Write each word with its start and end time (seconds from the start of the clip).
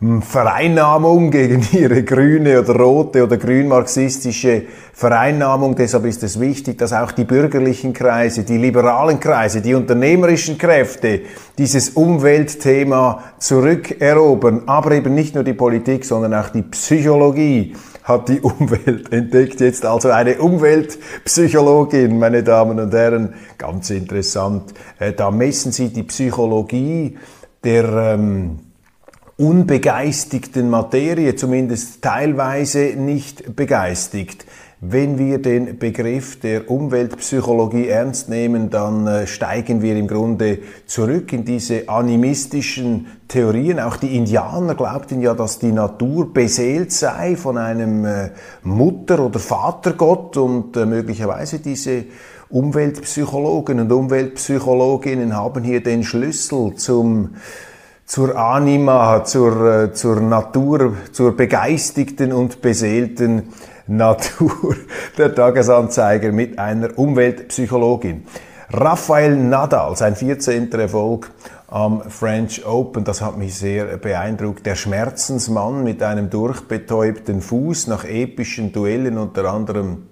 hm, 0.00 0.22
Vereinnahmung 0.22 1.30
gegen 1.32 1.66
ihre 1.72 2.02
grüne 2.02 2.60
oder 2.60 2.74
rote 2.76 3.24
oder 3.24 3.36
grünmarxistische 3.36 4.62
Vereinnahmung. 4.92 5.76
Deshalb 5.76 6.04
ist 6.06 6.24
es 6.24 6.40
wichtig, 6.40 6.78
dass 6.78 6.92
auch 6.92 7.12
die 7.12 7.24
bürgerlichen 7.24 7.92
Kreise, 7.92 8.42
die 8.42 8.58
liberalen 8.58 9.20
Kreise, 9.20 9.60
die 9.60 9.74
unternehmerischen 9.74 10.58
Kräfte 10.58 11.20
dieses 11.56 11.90
Umweltthema 11.90 13.22
zurückerobern. 13.38 14.62
Aber 14.66 14.92
eben 14.92 15.14
nicht 15.14 15.36
nur 15.36 15.44
die 15.44 15.52
Politik, 15.52 16.04
sondern 16.04 16.34
auch 16.34 16.48
die 16.48 16.62
Psychologie 16.62 17.74
hat 18.08 18.28
die 18.28 18.40
Umwelt 18.40 19.12
entdeckt. 19.12 19.60
Jetzt 19.60 19.84
also 19.84 20.10
eine 20.10 20.38
Umweltpsychologin, 20.38 22.18
meine 22.18 22.42
Damen 22.42 22.80
und 22.80 22.92
Herren. 22.92 23.34
Ganz 23.58 23.90
interessant. 23.90 24.72
Äh, 24.98 25.12
da 25.12 25.30
messen 25.30 25.70
Sie 25.70 25.90
die 25.90 26.02
Psychologie 26.04 27.18
der 27.62 27.84
ähm, 27.84 28.60
unbegeistigten 29.36 30.70
Materie, 30.70 31.36
zumindest 31.36 32.02
teilweise 32.02 32.94
nicht 32.96 33.54
begeistigt. 33.54 34.46
Wenn 34.80 35.18
wir 35.18 35.42
den 35.42 35.80
Begriff 35.80 36.38
der 36.38 36.70
Umweltpsychologie 36.70 37.88
ernst 37.88 38.28
nehmen, 38.28 38.70
dann 38.70 39.08
äh, 39.08 39.26
steigen 39.26 39.82
wir 39.82 39.96
im 39.96 40.06
Grunde 40.06 40.60
zurück 40.86 41.32
in 41.32 41.44
diese 41.44 41.88
animistischen 41.88 43.08
Theorien. 43.26 43.80
Auch 43.80 43.96
die 43.96 44.16
Indianer 44.16 44.76
glaubten 44.76 45.20
ja, 45.20 45.34
dass 45.34 45.58
die 45.58 45.72
Natur 45.72 46.32
beseelt 46.32 46.92
sei 46.92 47.34
von 47.34 47.58
einem 47.58 48.04
äh, 48.04 48.30
Mutter- 48.62 49.18
oder 49.18 49.40
Vatergott 49.40 50.36
und 50.36 50.76
äh, 50.76 50.86
möglicherweise 50.86 51.58
diese 51.58 52.04
Umweltpsychologen 52.48 53.80
und 53.80 53.90
Umweltpsychologinnen 53.90 55.34
haben 55.34 55.64
hier 55.64 55.82
den 55.82 56.04
Schlüssel 56.04 56.76
zum 56.76 57.34
zur 58.06 58.38
Anima, 58.38 59.22
zur, 59.24 59.92
zur 59.92 60.20
Natur, 60.22 60.94
zur 61.12 61.36
begeistigten 61.36 62.32
und 62.32 62.62
beseelten 62.62 63.52
Natur, 63.88 64.76
der 65.18 65.34
Tagesanzeiger 65.34 66.30
mit 66.32 66.58
einer 66.58 66.96
Umweltpsychologin. 66.98 68.24
Rafael 68.70 69.34
Nadal, 69.36 69.96
sein 69.96 70.14
14. 70.14 70.70
Erfolg 70.72 71.30
am 71.68 72.02
French 72.02 72.66
Open, 72.66 73.04
das 73.04 73.22
hat 73.22 73.38
mich 73.38 73.54
sehr 73.54 73.96
beeindruckt. 73.96 74.66
Der 74.66 74.74
Schmerzensmann 74.74 75.84
mit 75.84 76.02
einem 76.02 76.28
durchbetäubten 76.28 77.40
Fuß 77.40 77.86
nach 77.86 78.04
epischen 78.04 78.72
Duellen, 78.72 79.16
unter 79.16 79.46
anderem 79.52 80.08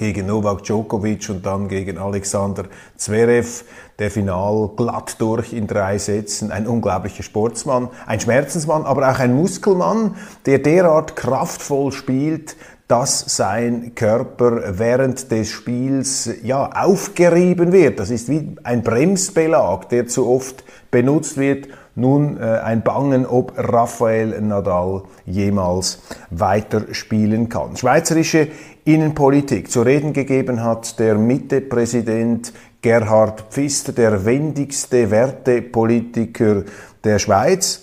gegen 0.00 0.26
Novak 0.26 0.62
Djokovic 0.64 1.28
und 1.28 1.44
dann 1.44 1.68
gegen 1.68 1.98
Alexander 1.98 2.64
Zverev. 2.96 3.64
Der 3.98 4.10
Final 4.10 4.70
glatt 4.74 5.20
durch 5.20 5.52
in 5.52 5.66
drei 5.66 5.98
Sätzen. 5.98 6.50
Ein 6.50 6.66
unglaublicher 6.66 7.22
Sportsmann, 7.22 7.88
ein 8.06 8.18
Schmerzensmann, 8.18 8.84
aber 8.84 9.10
auch 9.10 9.18
ein 9.18 9.34
Muskelmann, 9.34 10.16
der 10.46 10.60
derart 10.60 11.16
kraftvoll 11.16 11.92
spielt, 11.92 12.56
dass 12.90 13.36
sein 13.36 13.92
Körper 13.94 14.78
während 14.78 15.30
des 15.30 15.48
Spiels 15.48 16.28
ja 16.42 16.70
aufgerieben 16.72 17.70
wird. 17.72 18.00
Das 18.00 18.10
ist 18.10 18.28
wie 18.28 18.56
ein 18.64 18.82
Bremsbelag, 18.82 19.88
der 19.90 20.08
zu 20.08 20.28
oft 20.28 20.64
benutzt 20.90 21.38
wird. 21.38 21.68
Nun 21.94 22.36
äh, 22.36 22.40
ein 22.40 22.82
Bangen, 22.82 23.26
ob 23.26 23.52
Rafael 23.56 24.40
Nadal 24.40 25.02
jemals 25.24 26.02
weiterspielen 26.30 27.48
kann. 27.48 27.76
Schweizerische 27.76 28.48
Innenpolitik. 28.84 29.70
Zu 29.70 29.82
reden 29.82 30.12
gegeben 30.12 30.64
hat 30.64 30.98
der 30.98 31.14
Mitte-Präsident 31.14 32.52
Gerhard 32.82 33.44
Pfister, 33.50 33.92
der 33.92 34.24
wendigste 34.24 35.12
Wertepolitiker 35.12 36.64
der 37.04 37.20
Schweiz. 37.20 37.82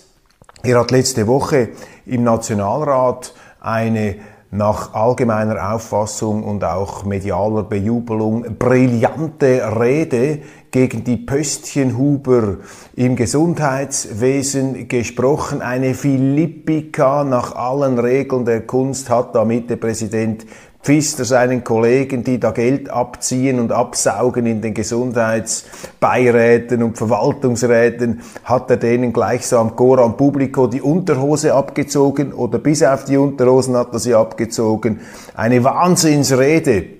Er 0.62 0.80
hat 0.80 0.90
letzte 0.90 1.26
Woche 1.26 1.70
im 2.04 2.24
Nationalrat 2.24 3.32
eine 3.60 4.16
nach 4.50 4.94
allgemeiner 4.94 5.74
Auffassung 5.74 6.42
und 6.42 6.64
auch 6.64 7.04
medialer 7.04 7.64
Bejubelung 7.64 8.56
brillante 8.58 9.78
Rede 9.78 10.38
gegen 10.70 11.04
die 11.04 11.18
Pöstchenhuber 11.18 12.56
im 12.96 13.16
Gesundheitswesen 13.16 14.88
gesprochen. 14.88 15.60
Eine 15.60 15.94
Philippika 15.94 17.24
nach 17.24 17.54
allen 17.54 17.98
Regeln 17.98 18.44
der 18.46 18.62
Kunst 18.62 19.10
hat 19.10 19.34
damit 19.34 19.68
der 19.68 19.76
Präsident 19.76 20.46
Pfister 20.82 21.24
seinen 21.24 21.64
Kollegen, 21.64 22.24
die 22.24 22.40
da 22.40 22.50
Geld 22.50 22.88
abziehen 22.88 23.60
und 23.60 23.72
absaugen 23.72 24.46
in 24.46 24.62
den 24.62 24.74
Gesundheitsbeiräten 24.74 26.82
und 26.82 26.96
Verwaltungsräten, 26.96 28.22
hat 28.44 28.70
er 28.70 28.76
denen 28.76 29.12
gleichsam 29.12 29.76
Coram 29.76 30.16
Publico 30.16 30.66
die 30.66 30.80
Unterhose 30.80 31.54
abgezogen 31.54 32.32
oder 32.32 32.58
bis 32.58 32.82
auf 32.82 33.04
die 33.04 33.16
Unterhosen 33.16 33.76
hat 33.76 33.92
er 33.92 33.98
sie 33.98 34.14
abgezogen. 34.14 35.00
Eine 35.34 35.64
Wahnsinnsrede 35.64 36.97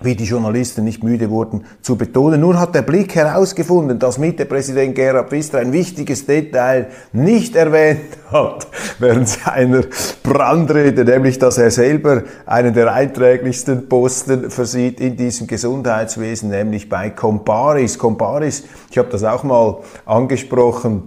wie 0.00 0.14
die 0.14 0.24
Journalisten 0.24 0.84
nicht 0.84 1.02
müde 1.02 1.30
wurden 1.30 1.64
zu 1.82 1.96
betonen. 1.96 2.40
Nun 2.40 2.58
hat 2.58 2.74
der 2.74 2.82
Blick 2.82 3.14
herausgefunden, 3.14 3.98
dass 3.98 4.18
Mitte-Präsident 4.18 4.94
Gerhard 4.94 5.30
Pfister 5.30 5.58
ein 5.58 5.72
wichtiges 5.72 6.26
Detail 6.26 6.88
nicht 7.12 7.56
erwähnt 7.56 8.18
hat 8.30 8.66
während 8.98 9.28
seiner 9.28 9.82
Brandrede, 10.22 11.04
nämlich 11.04 11.38
dass 11.38 11.58
er 11.58 11.70
selber 11.70 12.22
einen 12.46 12.74
der 12.74 12.92
einträglichsten 12.92 13.88
Posten 13.88 14.50
versieht 14.50 15.00
in 15.00 15.16
diesem 15.16 15.46
Gesundheitswesen, 15.46 16.50
nämlich 16.50 16.88
bei 16.88 17.10
Comparis. 17.10 17.98
Comparis, 17.98 18.64
ich 18.90 18.98
habe 18.98 19.08
das 19.08 19.24
auch 19.24 19.44
mal 19.44 19.78
angesprochen, 20.06 21.02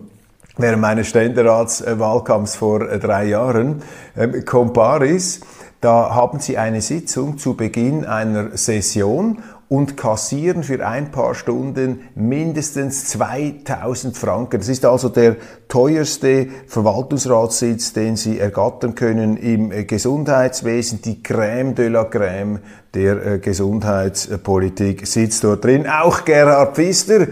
während 0.57 0.81
meines 0.81 1.07
Ständeratswahlkampfs 1.07 2.55
vor 2.55 2.89
äh, 2.89 2.99
drei 2.99 3.25
Jahren. 3.25 3.81
Ähm, 4.17 4.44
Comparis, 4.45 5.41
da 5.81 6.13
haben 6.13 6.39
Sie 6.39 6.57
eine 6.57 6.81
Sitzung 6.81 7.39
zu 7.39 7.56
Beginn 7.56 8.06
einer 8.06 8.56
Session 8.56 9.39
und 9.68 9.98
kassieren 9.98 10.63
für 10.63 10.86
ein 10.86 11.12
paar 11.12 11.33
Stunden 11.33 12.01
mindestens 12.13 13.06
2000 13.06 14.18
Franken. 14.18 14.60
Das 14.60 14.68
ist 14.68 14.86
also 14.86 15.10
der 15.10 15.38
teuerste 15.69 16.48
Verwaltungsratssitz, 16.68 17.94
den 17.94 18.16
Sie 18.16 18.38
ergattern 18.38 18.95
können 18.95 19.38
im 19.38 19.69
Gesundheitswesen, 19.88 21.01
die 21.01 21.24
Crème 21.24 21.74
de 21.74 21.88
la 21.88 22.04
Crème 22.04 22.60
der 22.93 23.25
äh, 23.25 23.39
Gesundheitspolitik 23.39 25.07
sitzt 25.07 25.43
dort 25.43 25.63
drin. 25.63 25.88
Auch 25.88 26.25
Gerhard 26.25 26.75
Pfister, 26.75 27.27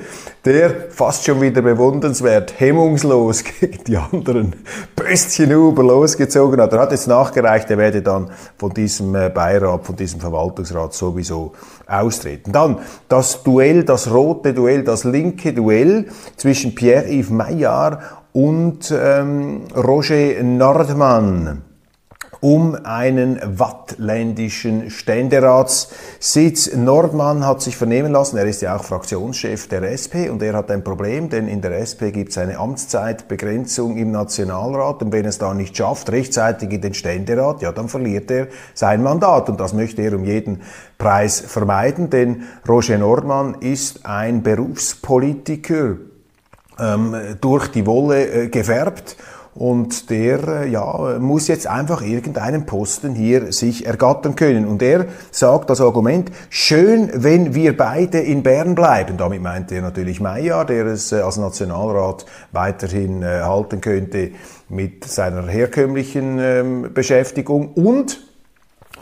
der 0.46 0.90
fast 0.90 1.26
schon 1.26 1.42
wieder 1.42 1.62
bewundernswert, 1.62 2.60
hemmungslos 2.60 3.44
gegen 3.60 3.84
die 3.84 3.98
anderen 3.98 4.56
Böstchenhuber 4.96 5.84
losgezogen 5.84 6.62
hat. 6.62 6.72
Er 6.72 6.80
hat 6.80 6.92
jetzt 6.92 7.08
nachgereicht, 7.08 7.70
er 7.70 7.78
werde 7.78 8.02
dann 8.02 8.32
von 8.58 8.74
diesem 8.74 9.14
äh, 9.16 9.30
Beirat, 9.30 9.86
von 9.86 9.96
diesem 9.96 10.22
Verwaltungsrat 10.22 10.94
sowieso 10.94 11.54
austreten. 11.88 12.54
Dann 12.54 12.80
das 13.10 13.44
Duell, 13.44 13.84
das 13.84 14.12
rote 14.12 14.54
Duell, 14.54 14.84
das 14.84 15.04
linke 15.04 15.54
Duell 15.54 16.06
zwischen 16.38 16.74
Pierre-Yves 16.74 17.32
Maillard 17.32 18.02
und 18.32 18.94
ähm, 18.98 19.64
Roger 19.76 20.42
Nordmann 20.42 21.64
um 22.42 22.78
einen 22.84 23.40
wattländischen 23.44 24.90
Ständeratssitz. 24.90 26.74
Nordmann 26.74 27.46
hat 27.46 27.62
sich 27.62 27.76
vernehmen 27.76 28.12
lassen, 28.12 28.38
er 28.38 28.46
ist 28.46 28.62
ja 28.62 28.76
auch 28.76 28.84
Fraktionschef 28.84 29.68
der 29.68 29.84
SP 29.92 30.30
und 30.32 30.42
er 30.42 30.54
hat 30.54 30.72
ein 30.72 30.84
Problem, 30.84 31.30
denn 31.30 31.48
in 31.48 31.62
der 31.62 31.80
SP 31.84 32.12
gibt 32.12 32.32
es 32.32 32.38
eine 32.38 32.58
Amtszeitbegrenzung 32.58 33.98
im 33.98 34.12
Nationalrat. 34.12 35.02
Und 35.02 35.12
wenn 35.12 35.26
er 35.26 35.30
es 35.30 35.38
da 35.38 35.54
nicht 35.54 35.76
schafft, 35.76 36.12
rechtzeitig 36.12 36.72
in 36.72 36.82
den 36.82 36.94
Ständerat, 36.94 37.62
ja, 37.62 37.72
dann 37.72 37.90
verliert 37.90 38.32
er 38.32 38.48
sein 38.74 39.04
Mandat. 39.04 39.50
Und 39.50 39.60
das 39.60 39.74
möchte 39.74 40.02
er 40.02 40.14
um 40.14 40.24
jeden 40.24 40.62
Preis 40.98 41.42
vermeiden, 41.42 42.10
denn 42.10 42.44
Roger 42.68 42.98
Nordmann 42.98 43.56
ist 43.60 44.06
ein 44.06 44.44
Berufspolitiker, 44.44 45.98
ähm, 46.80 47.16
durch 47.42 47.68
die 47.68 47.86
Wolle 47.86 48.26
äh, 48.26 48.48
gefärbt 48.48 49.18
und 49.60 50.10
der 50.10 50.48
äh, 50.48 50.70
ja, 50.70 51.20
muss 51.20 51.50
jetzt 51.50 51.68
einfach 51.68 52.02
irgendeinen 52.02 52.66
Posten 52.66 53.14
hier 53.14 53.52
sich 53.52 53.86
ergattern 53.86 54.38
können. 54.38 54.66
Und 54.66 54.82
er 54.82 55.08
sagt 55.32 55.70
das 55.70 55.82
Argument, 55.82 56.32
schön, 56.50 57.12
wenn 57.14 57.54
wir 57.54 57.76
beide 57.76 58.20
in 58.20 58.42
Bern 58.42 58.74
bleiben. 58.74 59.18
Damit 59.18 59.42
meint 59.42 59.70
er 59.74 59.82
natürlich 59.82 60.22
Meyer, 60.22 60.64
der 60.64 60.86
es 60.86 61.12
äh, 61.12 61.20
als 61.20 61.36
Nationalrat 61.36 62.26
weiterhin 62.54 63.22
äh, 63.22 63.42
halten 63.42 63.82
könnte 63.82 64.32
mit 64.70 65.04
seiner 65.04 65.46
herkömmlichen 65.46 66.40
ähm, 66.40 66.94
Beschäftigung 66.94 67.74
und 67.74 68.22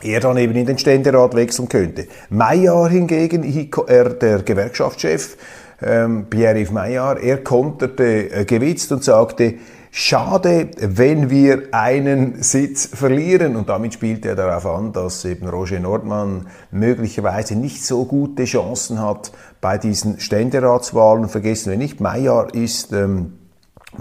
er 0.02 0.18
dann 0.18 0.38
eben 0.38 0.56
in 0.56 0.66
den 0.66 0.78
Ständerat 0.78 1.36
wechseln 1.36 1.68
könnte. 1.68 2.08
Meyer 2.30 2.88
hingegen, 2.88 3.70
er, 3.86 4.08
der 4.10 4.42
Gewerkschaftschef, 4.42 5.36
ähm, 5.80 6.26
Pierre-Yves 6.28 6.72
Meyer, 6.72 7.16
er 7.20 7.44
konterte 7.44 8.44
gewitzt 8.44 8.90
und 8.90 9.04
sagte, 9.04 9.54
Schade, 9.90 10.70
wenn 10.78 11.30
wir 11.30 11.68
einen 11.72 12.42
Sitz 12.42 12.86
verlieren. 12.86 13.56
Und 13.56 13.68
damit 13.68 13.94
spielt 13.94 14.26
er 14.26 14.36
darauf 14.36 14.66
an, 14.66 14.92
dass 14.92 15.24
eben 15.24 15.48
Roger 15.48 15.80
Nordmann 15.80 16.48
möglicherweise 16.70 17.56
nicht 17.56 17.84
so 17.84 18.04
gute 18.04 18.44
Chancen 18.44 19.00
hat 19.00 19.32
bei 19.60 19.78
diesen 19.78 20.20
Ständeratswahlen. 20.20 21.28
Vergessen 21.28 21.70
wir 21.70 21.78
nicht, 21.78 22.00
Mayer 22.00 22.48
ist 22.52 22.92
ähm, 22.92 23.38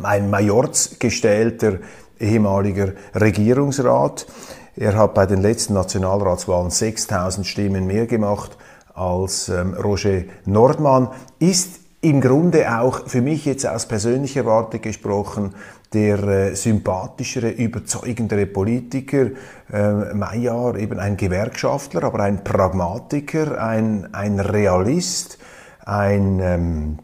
ein 0.04 0.30
Majorzgestellter 0.30 1.80
ehemaliger 2.19 2.94
Regierungsrat. 3.16 4.28
Er 4.75 4.95
hat 4.95 5.13
bei 5.13 5.25
den 5.25 5.42
letzten 5.42 5.74
Nationalratswahlen 5.74 6.69
6000 6.69 7.48
Stimmen 7.48 7.88
mehr 7.88 8.06
gemacht 8.06 8.57
als 8.94 9.50
ähm, 9.50 9.74
Roger 9.74 10.24
Nordmann. 10.45 11.10
Ist 11.39 11.80
im 12.01 12.22
Grunde 12.22 12.80
auch 12.80 13.07
für 13.07 13.22
mich 13.22 13.45
jetzt 13.45 13.66
aus 13.66 13.88
persönlicher 13.88 14.45
Warte 14.45 14.80
gesprochen 14.80 15.56
der 15.94 16.24
äh, 16.24 16.56
sympathischere, 16.56 17.50
überzeugendere 17.50 18.45
Politiker, 18.45 19.28
äh, 19.72 20.13
Maillard 20.13 20.78
eben 20.78 21.00
ein 21.00 21.18
Gewerkschaftler, 21.18 22.04
aber 22.04 22.22
ein 22.22 22.44
Pragmatiker, 22.44 23.62
ein, 23.62 24.13
ein 24.13 24.39
Realist, 24.39 25.38
ein 25.86 26.39
ähm, 26.42 27.00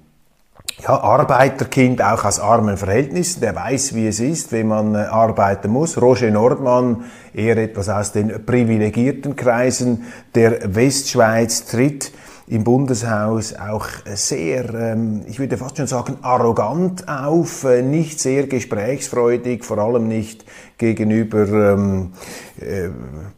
ja, 0.81 1.00
Arbeiterkind 1.00 2.01
auch 2.01 2.25
aus 2.25 2.39
armen 2.39 2.77
Verhältnissen, 2.77 3.41
der 3.41 3.56
weiß, 3.56 3.95
wie 3.95 4.07
es 4.07 4.19
ist, 4.19 4.51
wenn 4.51 4.68
man 4.68 4.95
äh, 4.95 5.00
arbeiten 5.00 5.71
muss. 5.71 6.01
Roger 6.01 6.31
Nordmann, 6.31 7.06
eher 7.33 7.57
etwas 7.57 7.89
aus 7.89 8.12
den 8.12 8.45
privilegierten 8.45 9.35
Kreisen 9.35 10.03
der 10.35 10.75
Westschweiz, 10.75 11.65
tritt 11.65 12.12
im 12.48 12.63
Bundeshaus 12.63 13.54
auch 13.54 13.88
sehr, 14.06 14.74
ähm, 14.74 15.22
ich 15.28 15.40
würde 15.40 15.57
fast 15.57 15.78
schon 15.78 15.88
sagen, 15.88 16.18
arrogant 16.22 17.07
auf, 17.07 17.63
äh, 17.63 17.81
nicht 17.81 18.19
sehr 18.19 18.48
gesprächsfreudig, 18.48 19.63
vor 19.63 19.78
allem 19.78 20.07
nicht 20.07 20.45
gegenüber 20.78 21.74
ähm, 21.74 22.12
äh, 22.60 22.90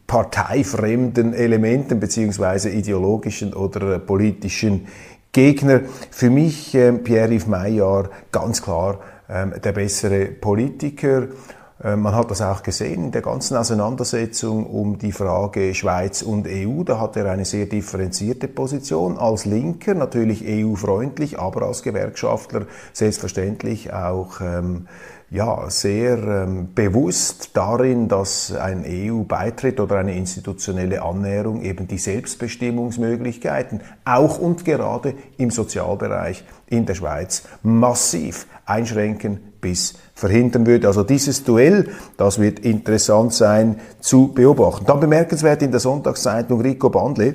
parteifremden 0.06 1.34
Elementen 1.34 2.00
beziehungsweise 2.00 2.70
ideologischen 2.70 3.54
oder 3.54 3.98
politischen 4.00 4.86
Gegner. 5.30 5.82
Für 6.10 6.30
mich 6.30 6.74
äh, 6.74 6.92
Pierre-Yves 6.92 7.46
Maillard 7.46 8.10
ganz 8.32 8.60
klar 8.60 8.98
ähm, 9.28 9.54
der 9.62 9.72
bessere 9.72 10.26
Politiker 10.26 11.22
äh, 11.22 11.28
man 11.82 12.14
hat 12.14 12.30
das 12.30 12.40
auch 12.40 12.62
gesehen 12.62 13.04
in 13.04 13.10
der 13.12 13.20
ganzen 13.20 13.54
Auseinandersetzung 13.54 14.64
um 14.64 14.96
die 14.96 15.12
Frage 15.12 15.74
Schweiz 15.74 16.22
und 16.22 16.46
EU. 16.48 16.84
Da 16.84 16.98
hat 16.98 17.16
er 17.16 17.30
eine 17.30 17.44
sehr 17.44 17.66
differenzierte 17.66 18.48
Position. 18.48 19.18
Als 19.18 19.44
Linker 19.44 19.92
natürlich 19.92 20.42
EU-freundlich, 20.46 21.38
aber 21.38 21.66
als 21.66 21.82
Gewerkschaftler 21.82 22.62
selbstverständlich 22.94 23.92
auch 23.92 24.40
ähm, 24.40 24.86
ja, 25.30 25.68
sehr 25.70 26.18
ähm, 26.18 26.68
bewusst 26.74 27.50
darin, 27.54 28.08
dass 28.08 28.54
ein 28.54 28.84
EU-Beitritt 28.86 29.80
oder 29.80 29.96
eine 29.96 30.16
institutionelle 30.16 31.02
Annäherung 31.02 31.62
eben 31.62 31.88
die 31.88 31.98
Selbstbestimmungsmöglichkeiten 31.98 33.80
auch 34.04 34.38
und 34.38 34.64
gerade 34.64 35.14
im 35.36 35.50
Sozialbereich 35.50 36.44
in 36.68 36.86
der 36.86 36.94
Schweiz 36.94 37.42
massiv 37.62 38.46
einschränken 38.66 39.52
bis 39.66 39.94
verhindern 40.14 40.64
würde. 40.64 40.86
Also 40.86 41.02
dieses 41.02 41.42
Duell, 41.42 41.88
das 42.16 42.38
wird 42.38 42.60
interessant 42.60 43.34
sein 43.34 43.80
zu 43.98 44.28
beobachten. 44.28 44.86
Dann 44.86 45.00
bemerkenswert 45.00 45.60
in 45.60 45.72
der 45.72 45.80
Sonntagszeitung 45.80 46.60
Rico 46.60 46.88
Bandle, 46.88 47.34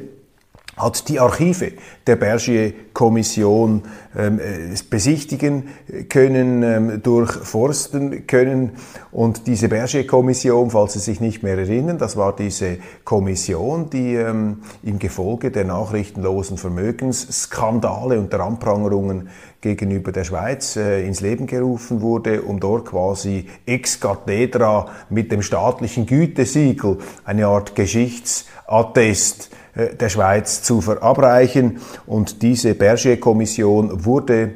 hat 0.77 1.09
die 1.09 1.19
Archive 1.19 1.73
der 2.07 2.15
Bergier-Kommission 2.15 3.83
ähm, 4.17 4.39
äh, 4.39 4.75
besichtigen 4.89 5.69
können, 6.09 6.63
ähm, 6.63 7.03
durchforsten 7.03 8.25
können. 8.25 8.71
Und 9.11 9.47
diese 9.47 9.67
Bergier-Kommission, 9.67 10.71
falls 10.71 10.93
Sie 10.93 10.99
sich 10.99 11.19
nicht 11.19 11.43
mehr 11.43 11.57
erinnern, 11.57 11.97
das 11.97 12.17
war 12.17 12.35
diese 12.35 12.77
Kommission, 13.03 13.89
die 13.89 14.15
ähm, 14.15 14.59
im 14.83 14.97
Gefolge 14.97 15.51
der 15.51 15.65
nachrichtenlosen 15.65 16.57
Vermögensskandale 16.57 18.19
und 18.19 18.31
der 18.31 18.39
Anprangerungen 18.39 19.29
gegenüber 19.59 20.11
der 20.11 20.23
Schweiz 20.23 20.75
äh, 20.75 21.05
ins 21.05 21.21
Leben 21.21 21.47
gerufen 21.47 22.01
wurde, 22.01 22.41
um 22.41 22.59
dort 22.59 22.85
quasi 22.85 23.47
ex 23.65 23.99
cathedra 23.99 24.87
mit 25.09 25.31
dem 25.31 25.41
staatlichen 25.41 26.05
Gütesiegel 26.05 26.97
eine 27.23 27.47
Art 27.47 27.75
Geschichtsattest 27.75 29.51
der 29.75 30.09
Schweiz 30.09 30.63
zu 30.63 30.81
verabreichen. 30.81 31.79
Und 32.05 32.41
diese 32.41 32.73
Berger-Kommission 32.73 34.05
wurde 34.05 34.51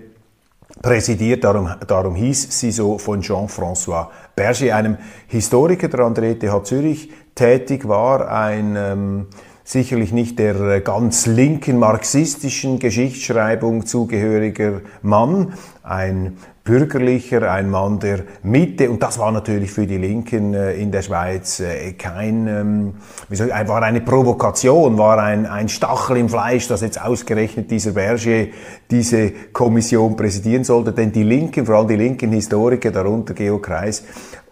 präsidiert, 0.82 1.44
darum, 1.44 1.70
darum 1.88 2.16
hieß 2.16 2.60
sie 2.60 2.72
so 2.72 2.98
von 2.98 3.22
Jean-François 3.22 4.08
Berger, 4.36 4.76
einem 4.76 4.98
Historiker 5.28 5.88
der 5.88 6.00
an 6.02 6.14
der 6.14 6.26
ETH 6.26 6.66
Zürich 6.66 7.10
tätig 7.34 7.88
war, 7.88 8.30
ein 8.30 8.76
ähm, 8.78 9.28
sicherlich 9.64 10.12
nicht 10.12 10.38
der 10.38 10.60
äh, 10.60 10.82
ganz 10.82 11.26
linken 11.26 11.80
marxistischen 11.80 12.80
Geschichtsschreibung 12.80 13.86
zugehöriger 13.86 14.82
Mann, 15.02 15.54
ein 15.84 16.38
bürgerlicher, 16.66 17.50
ein 17.52 17.70
Mann 17.70 18.00
der 18.00 18.24
Mitte. 18.42 18.90
Und 18.90 19.02
das 19.02 19.20
war 19.20 19.32
natürlich 19.32 19.72
für 19.72 19.86
die 19.86 19.98
Linken 19.98 20.56
äh, 20.56 20.74
in 20.74 20.92
der 20.92 21.04
Schweiz 21.04 21.60
äh, 21.60 21.94
kein, 21.94 22.48
ähm, 22.48 22.94
wie 23.30 23.36
soll 23.36 23.48
ich, 23.48 23.68
war 23.68 23.84
eine 23.84 24.02
Provokation, 24.02 24.98
war 24.98 25.20
ein, 25.20 25.46
ein 25.46 25.70
Stachel 25.70 26.18
im 26.18 26.28
Fleisch, 26.28 26.68
dass 26.68 26.82
jetzt 26.82 27.00
ausgerechnet 27.00 27.70
dieser 27.70 27.92
Berger 27.92 28.48
diese 28.90 29.32
Kommission 29.54 30.18
präsidieren 30.18 30.64
sollte. 30.64 30.92
Denn 30.92 31.12
die 31.12 31.24
Linken, 31.24 31.68
vor 31.68 31.76
allem 31.76 31.88
die 31.88 31.98
linken 31.98 32.32
Historiker, 32.32 32.90
darunter 32.90 33.36
Georg 33.36 33.64
Kreis, 33.64 34.04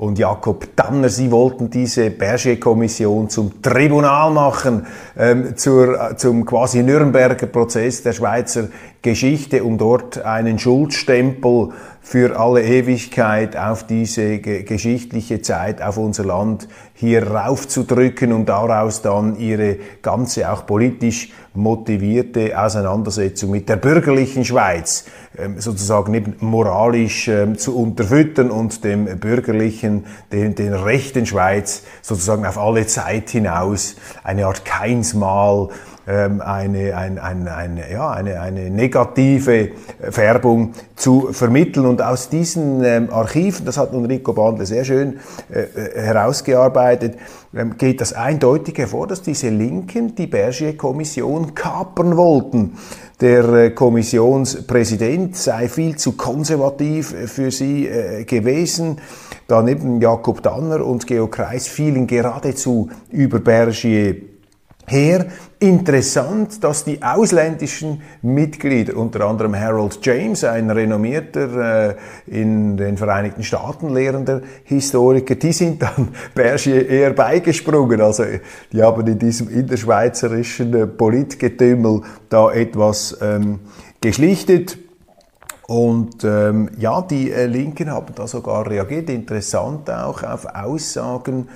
und 0.03 0.19
Jakob 0.19 0.75
Danner, 0.75 1.07
sie 1.07 1.31
wollten 1.31 1.69
diese 1.69 2.10
Berger-Kommission 2.10 3.29
zum 3.29 3.62
Tribunal 3.62 4.31
machen, 4.31 4.86
ähm, 5.17 5.55
zur, 5.55 6.12
äh, 6.12 6.17
zum 6.17 6.45
quasi 6.45 6.83
Nürnberger 6.83 7.48
Prozess 7.48 8.03
der 8.03 8.12
Schweizer 8.12 8.67
Geschichte, 9.01 9.63
um 9.63 9.77
dort 9.77 10.24
einen 10.24 10.60
Schuldstempel 10.60 11.69
für 12.01 12.38
alle 12.38 12.63
Ewigkeit 12.63 13.55
auf 13.55 13.88
diese 13.88 14.39
ge 14.39 14.63
geschichtliche 14.63 15.41
Zeit, 15.41 15.81
auf 15.81 15.98
unser 15.98 16.25
Land 16.25 16.67
hier 16.93 17.25
raufzudrücken 17.25 18.33
und 18.33 18.48
daraus 18.48 19.01
dann 19.01 19.38
ihre 19.38 19.77
ganze 20.01 20.51
auch 20.51 20.65
politisch 20.65 21.31
motivierte 21.53 22.62
Auseinandersetzung 22.62 23.51
mit 23.51 23.69
der 23.69 23.77
bürgerlichen 23.77 24.43
Schweiz 24.43 25.05
sozusagen 25.57 26.11
nicht 26.11 26.41
moralisch 26.41 27.27
ähm, 27.27 27.57
zu 27.57 27.75
unterfüttern 27.75 28.51
und 28.51 28.83
dem 28.83 29.05
bürgerlichen, 29.19 30.05
den, 30.31 30.55
den 30.55 30.73
rechten 30.73 31.25
Schweiz 31.25 31.83
sozusagen 32.01 32.45
auf 32.45 32.57
alle 32.57 32.85
Zeit 32.85 33.29
hinaus 33.31 33.95
eine 34.23 34.45
Art 34.45 34.63
Keinsmal 34.65 35.69
ähm, 35.69 35.92
eine, 36.05 36.98
ein, 36.98 37.17
ein, 37.17 37.48
eine, 37.48 37.91
ja, 37.91 38.12
eine, 38.12 38.41
eine 38.41 38.69
negative 38.69 39.69
Färbung 40.10 40.74
zu 40.95 41.29
vermitteln. 41.31 41.86
Und 41.86 42.01
aus 42.01 42.29
diesen 42.29 42.83
ähm, 42.83 43.10
Archiven, 43.12 43.65
das 43.65 43.77
hat 43.77 43.93
nun 43.93 44.05
Rico 44.05 44.33
Bandle 44.33 44.65
sehr 44.65 44.83
schön 44.83 45.19
äh, 45.51 45.62
äh, 45.62 46.01
herausgearbeitet, 46.01 47.17
ähm, 47.55 47.77
geht 47.77 48.01
das 48.01 48.13
eindeutig 48.13 48.77
hervor, 48.77 49.07
dass 49.07 49.22
diese 49.22 49.50
Linken 49.50 50.15
die 50.15 50.27
Bergier-Kommission 50.27 51.55
kapern 51.55 52.17
wollten. 52.17 52.77
Der 53.22 53.48
äh, 53.53 53.69
Kommissionspräsident 53.69 55.38
sei 55.38 55.69
viel 55.69 55.95
zu 55.95 56.13
konservativ 56.13 57.15
für 57.27 57.51
sie 57.51 57.88
äh, 57.88 58.25
gewesen. 58.25 58.98
Daneben 59.48 60.01
Jakob 60.01 60.41
Danner 60.41 60.86
und 60.86 61.07
Georg 61.07 61.33
Kreis 61.33 61.67
fielen 61.67 62.07
geradezu 62.07 62.89
über 63.10 63.39
Bergier 63.39 64.32
her. 64.87 65.27
Interessant, 65.59 66.63
dass 66.63 66.83
die 66.83 67.01
ausländischen 67.01 68.01
Mitglieder, 68.21 68.97
unter 68.97 69.25
anderem 69.25 69.55
Harold 69.55 69.99
James, 70.01 70.43
ein 70.43 70.69
renommierter 70.69 71.91
äh, 71.91 71.95
in 72.27 72.75
den 72.75 72.97
Vereinigten 72.97 73.43
Staaten 73.43 73.89
lehrender 73.89 74.41
Historiker, 74.65 75.35
die 75.35 75.53
sind 75.53 75.81
dann 75.81 76.09
Bergier 76.35 76.87
eher 76.89 77.13
beigesprungen. 77.13 78.01
Also 78.01 78.25
die 78.71 78.83
haben 78.83 79.07
in 79.07 79.19
diesem 79.19 79.49
innerschweizerischen 79.49 80.73
äh, 80.73 80.87
Politgetümmel 80.87 82.01
da 82.27 82.51
etwas 82.51 83.17
ähm, 83.21 83.59
geschlichtet. 84.01 84.77
Und 85.67 86.25
ähm, 86.25 86.69
ja, 86.77 87.01
die 87.01 87.31
äh, 87.31 87.45
Linken 87.45 87.89
haben 87.89 88.13
da 88.15 88.27
sogar 88.27 88.69
reagiert. 88.69 89.09
Interessant 89.09 89.89
auch 89.89 90.23
auf 90.23 90.45
Aussagen 90.45 91.47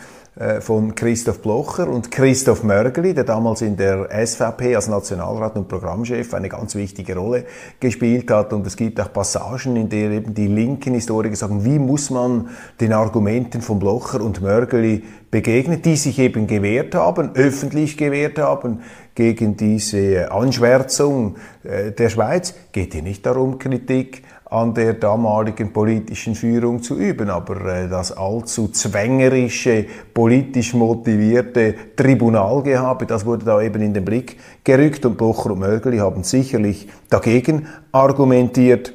von 0.60 0.94
Christoph 0.94 1.42
Blocher 1.42 1.88
und 1.90 2.12
Christoph 2.12 2.64
Mörgeli, 2.64 3.14
der 3.14 3.24
damals 3.24 3.62
in 3.62 3.76
der 3.76 4.10
SVP 4.26 4.76
als 4.76 4.88
Nationalrat 4.88 5.56
und 5.56 5.68
Programmchef 5.68 6.34
eine 6.34 6.50
ganz 6.50 6.76
wichtige 6.76 7.16
Rolle 7.16 7.46
gespielt 7.80 8.30
hat. 8.30 8.54
Und 8.54 8.68
es 8.68 8.78
gibt 8.78 9.00
auch 9.02 9.12
Passagen, 9.12 9.76
in 9.76 9.90
denen 9.90 10.14
eben 10.14 10.34
die 10.34 10.48
linken 10.48 10.94
Historiker 10.94 11.36
sagen, 11.36 11.66
wie 11.66 11.80
muss 11.80 12.10
man 12.10 12.50
den 12.80 12.94
Argumenten 12.94 13.62
von 13.62 13.80
Blocher 13.80 14.22
und 14.22 14.42
Mörgeli 14.42 15.04
begegnen, 15.32 15.82
die 15.82 15.96
sich 15.96 16.20
eben 16.20 16.48
gewehrt 16.48 16.96
haben, 16.96 17.32
öffentlich 17.36 17.98
gewehrt 17.98 18.40
haben 18.40 18.82
gegen 19.16 19.58
diese 19.58 20.32
Anschwärzung 20.32 21.38
äh, 21.64 21.92
der 21.92 22.10
Schweiz. 22.10 22.54
Geht 22.72 22.94
hier 22.94 23.02
nicht 23.02 23.26
darum, 23.26 23.58
Kritik 23.58 24.24
an 24.50 24.74
der 24.74 24.94
damaligen 24.94 25.74
politischen 25.74 26.36
Führung 26.36 26.82
zu 26.82 26.98
üben. 26.98 27.30
Aber 27.30 27.66
äh, 27.66 27.90
das 27.90 28.12
allzu 28.12 28.70
zwängerische, 28.70 29.86
politisch 30.14 30.74
motivierte 30.74 31.76
Tribunalgehabe, 31.96 33.06
das 33.06 33.26
wurde 33.26 33.46
da 33.46 33.62
eben 33.62 33.82
in 33.82 33.94
den 33.94 34.06
Blick 34.06 34.38
gerückt 34.64 35.06
und 35.06 35.18
Blocher 35.18 35.52
und 35.52 35.60
Mörgeli 35.60 35.98
haben 35.98 36.24
sicherlich 36.24 36.88
dagegen 37.10 37.68
argumentiert. 37.92 38.94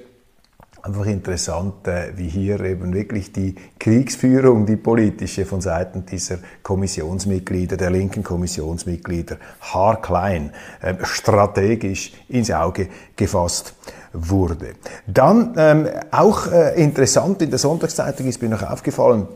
Einfach 0.85 1.07
interessant, 1.07 1.87
äh, 1.87 2.13
wie 2.17 2.29
hier 2.29 2.59
eben 2.61 2.93
wirklich 2.93 3.33
die 3.33 3.55
Kriegsführung, 3.79 4.67
die 4.67 4.77
politische 4.77 5.45
von 5.45 5.61
Seiten 5.61 6.07
dieser 6.07 6.39
Kommissionsmitglieder, 6.65 7.77
der 7.77 7.91
linken 7.91 8.25
Kommissionsmitglieder, 8.25 9.37
haarklein, 9.61 10.51
äh, 10.81 10.95
strategisch 11.03 12.13
ins 12.29 12.51
Auge 12.51 12.89
gefasst 13.15 13.77
wurde. 14.13 14.75
Dann 15.07 15.55
ähm, 15.57 15.89
auch 16.11 16.51
äh, 16.51 16.83
interessant 16.83 17.43
in 17.43 17.51
der 17.51 17.59
Sonntagszeitung 17.59 18.27
ist 18.27 18.43
mir 18.43 18.49
noch 18.49 18.63
aufgefallen, 18.63 19.29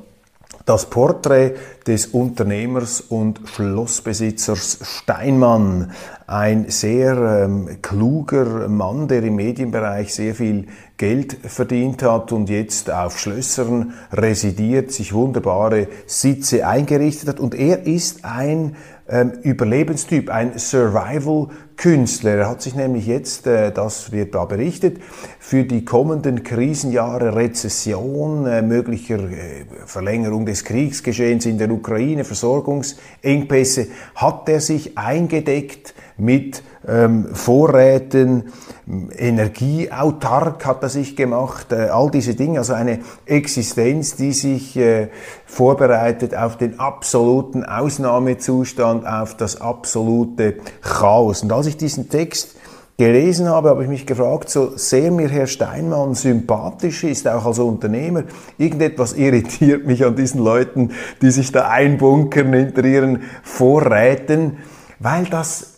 das 0.67 0.87
Porträt 0.87 1.55
des 1.87 2.07
Unternehmers 2.07 3.01
und 3.01 3.41
Schlossbesitzers 3.45 4.81
Steinmann, 4.83 5.93
ein 6.27 6.69
sehr 6.71 7.45
ähm, 7.45 7.79
kluger 7.83 8.69
Mann, 8.69 9.07
der 9.07 9.23
im 9.23 9.37
Medienbereich 9.37 10.13
sehr 10.13 10.35
viel 10.35 10.67
Geld 10.97 11.37
verdient 11.45 12.03
hat 12.03 12.33
und 12.33 12.51
jetzt 12.51 12.91
auf 12.91 13.21
Schlössern 13.21 13.95
residiert, 14.13 14.91
sich 14.91 15.15
wunderbare 15.15 15.87
Sitze 16.07 16.67
eingerichtet 16.67 17.29
hat. 17.29 17.41
Und 17.41 17.55
er 17.55 17.87
ist 17.87 18.25
ein 18.25 18.75
ähm, 19.09 19.35
Überlebenstyp, 19.43 20.31
ein 20.31 20.59
Survival-Künstler. 21.77 22.37
Er 22.37 22.49
hat 22.49 22.63
sich 22.63 22.75
nämlich 22.75 23.07
jetzt, 23.07 23.47
äh, 23.47 23.71
das 23.73 24.13
wird 24.13 24.35
da 24.35 24.45
berichtet, 24.45 24.99
für 25.39 25.65
die 25.65 25.85
kommenden 25.85 26.43
Krisenjahre 26.43 27.37
Rezession, 27.37 28.47
äh, 28.47 28.63
möglicher 28.63 29.19
äh, 29.19 29.65
Verlängerung 29.85 30.47
des 30.47 30.65
Kriegsgeschehens 30.65 31.47
in 31.47 31.59
der 31.59 31.71
Ukraine, 31.71 32.25
Versorgungsengpässe, 32.25 33.89
hat 34.15 34.49
er 34.49 34.61
sich 34.61 34.99
eingedeckt 34.99 35.95
mit 36.19 36.63
ähm, 36.89 37.27
Vorräten, 37.33 38.45
energieautark 39.19 40.65
hat 40.65 40.83
er 40.83 40.89
sich 40.89 41.17
gemacht, 41.17 41.73
all 41.73 42.11
diese 42.11 42.37
Dinge, 42.37 42.61
also 42.61 42.73
eine 42.73 43.01
Existenz, 43.27 44.15
die 44.15 44.33
sich 44.33 44.79
vorbereitet 45.45 46.37
auf 46.37 46.57
den 46.57 46.79
absoluten 46.79 47.65
Ausnahmezustand, 47.65 49.05
auf 49.05 49.37
das 49.37 49.61
absolute 49.61 50.59
Chaos. 50.83 51.43
Und 51.43 51.53
als 51.53 51.66
ich 51.67 51.77
diesen 51.77 52.09
Text 52.09 52.57
gelesen 52.99 53.49
habe, 53.49 53.69
habe 53.69 53.83
ich 53.83 53.89
mich 53.89 54.07
gefragt, 54.07 54.49
so 54.49 54.77
sehr 54.77 55.11
mir 55.11 55.29
Herr 55.29 55.47
Steinmann 55.47 56.15
sympathisch 56.15 57.05
ist, 57.05 57.29
auch 57.29 57.45
als 57.45 57.59
Unternehmer, 57.59 58.25
irgendetwas 58.57 59.13
irritiert 59.13 59.87
mich 59.87 60.05
an 60.05 60.17
diesen 60.17 60.43
Leuten, 60.43 60.93
die 61.21 61.31
sich 61.31 61.53
da 61.53 61.69
einbunkern 61.69 62.53
hinter 62.53 62.85
ihren 62.85 63.23
Vorräten, 63.43 64.59
weil 64.99 65.25
das 65.25 65.76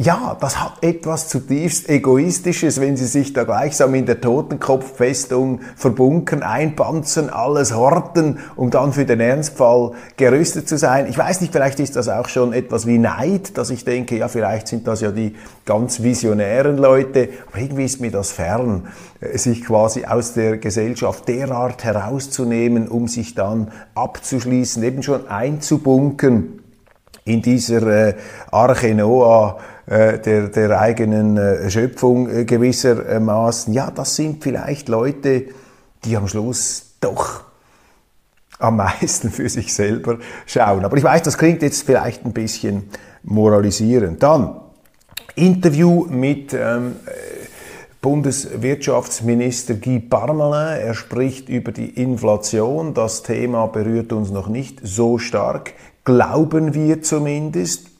ja, 0.00 0.36
das 0.40 0.60
hat 0.60 0.74
etwas 0.82 1.26
zutiefst 1.26 1.88
Egoistisches, 1.88 2.80
wenn 2.80 2.96
sie 2.96 3.06
sich 3.06 3.32
da 3.32 3.42
gleichsam 3.42 3.96
in 3.96 4.06
der 4.06 4.20
Totenkopffestung 4.20 5.58
verbunkern, 5.74 6.44
einpanzern, 6.44 7.30
alles 7.30 7.74
horten, 7.74 8.38
um 8.54 8.70
dann 8.70 8.92
für 8.92 9.04
den 9.04 9.18
Ernstfall 9.18 9.90
gerüstet 10.16 10.68
zu 10.68 10.78
sein. 10.78 11.08
Ich 11.08 11.18
weiß 11.18 11.40
nicht, 11.40 11.52
vielleicht 11.52 11.80
ist 11.80 11.96
das 11.96 12.08
auch 12.08 12.28
schon 12.28 12.52
etwas 12.52 12.86
wie 12.86 12.98
Neid, 12.98 13.58
dass 13.58 13.70
ich 13.70 13.84
denke, 13.84 14.16
ja, 14.16 14.28
vielleicht 14.28 14.68
sind 14.68 14.86
das 14.86 15.00
ja 15.00 15.10
die 15.10 15.34
ganz 15.64 16.00
visionären 16.00 16.78
Leute, 16.78 17.30
aber 17.48 17.58
irgendwie 17.58 17.84
ist 17.86 18.00
mir 18.00 18.12
das 18.12 18.30
fern, 18.30 18.86
äh, 19.20 19.36
sich 19.36 19.64
quasi 19.64 20.04
aus 20.04 20.32
der 20.32 20.58
Gesellschaft 20.58 21.26
derart 21.26 21.82
herauszunehmen, 21.82 22.86
um 22.86 23.08
sich 23.08 23.34
dann 23.34 23.72
abzuschließen, 23.96 24.80
eben 24.84 25.02
schon 25.02 25.26
einzubunkern 25.26 26.60
in 27.24 27.42
dieser 27.42 27.82
äh, 27.82 28.14
Arche 28.52 28.94
Noah, 28.94 29.58
äh, 29.88 30.18
der, 30.18 30.48
der 30.48 30.78
eigenen 30.78 31.38
äh, 31.38 31.70
Schöpfung 31.70 32.28
äh, 32.28 32.44
gewissermaßen. 32.44 33.72
Ja, 33.72 33.90
das 33.90 34.16
sind 34.16 34.42
vielleicht 34.42 34.88
Leute, 34.88 35.46
die 36.04 36.16
am 36.16 36.28
Schluss 36.28 36.94
doch 37.00 37.44
am 38.58 38.76
meisten 38.76 39.30
für 39.32 39.48
sich 39.48 39.72
selber 39.72 40.18
schauen. 40.46 40.84
Aber 40.84 40.96
ich 40.96 41.04
weiß, 41.04 41.22
das 41.22 41.38
klingt 41.38 41.62
jetzt 41.62 41.84
vielleicht 41.84 42.26
ein 42.26 42.32
bisschen 42.32 42.90
moralisierend. 43.22 44.22
Dann 44.22 44.60
Interview 45.36 46.06
mit 46.10 46.52
ähm, 46.52 46.96
Bundeswirtschaftsminister 48.02 49.74
Guy 49.74 50.00
Parmelin. 50.00 50.80
Er 50.80 50.94
spricht 50.94 51.48
über 51.48 51.72
die 51.72 51.90
Inflation. 51.90 52.92
Das 52.92 53.22
Thema 53.22 53.66
berührt 53.66 54.12
uns 54.12 54.30
noch 54.30 54.48
nicht 54.48 54.80
so 54.82 55.16
stark, 55.18 55.72
glauben 56.04 56.74
wir 56.74 57.00
zumindest. 57.02 57.97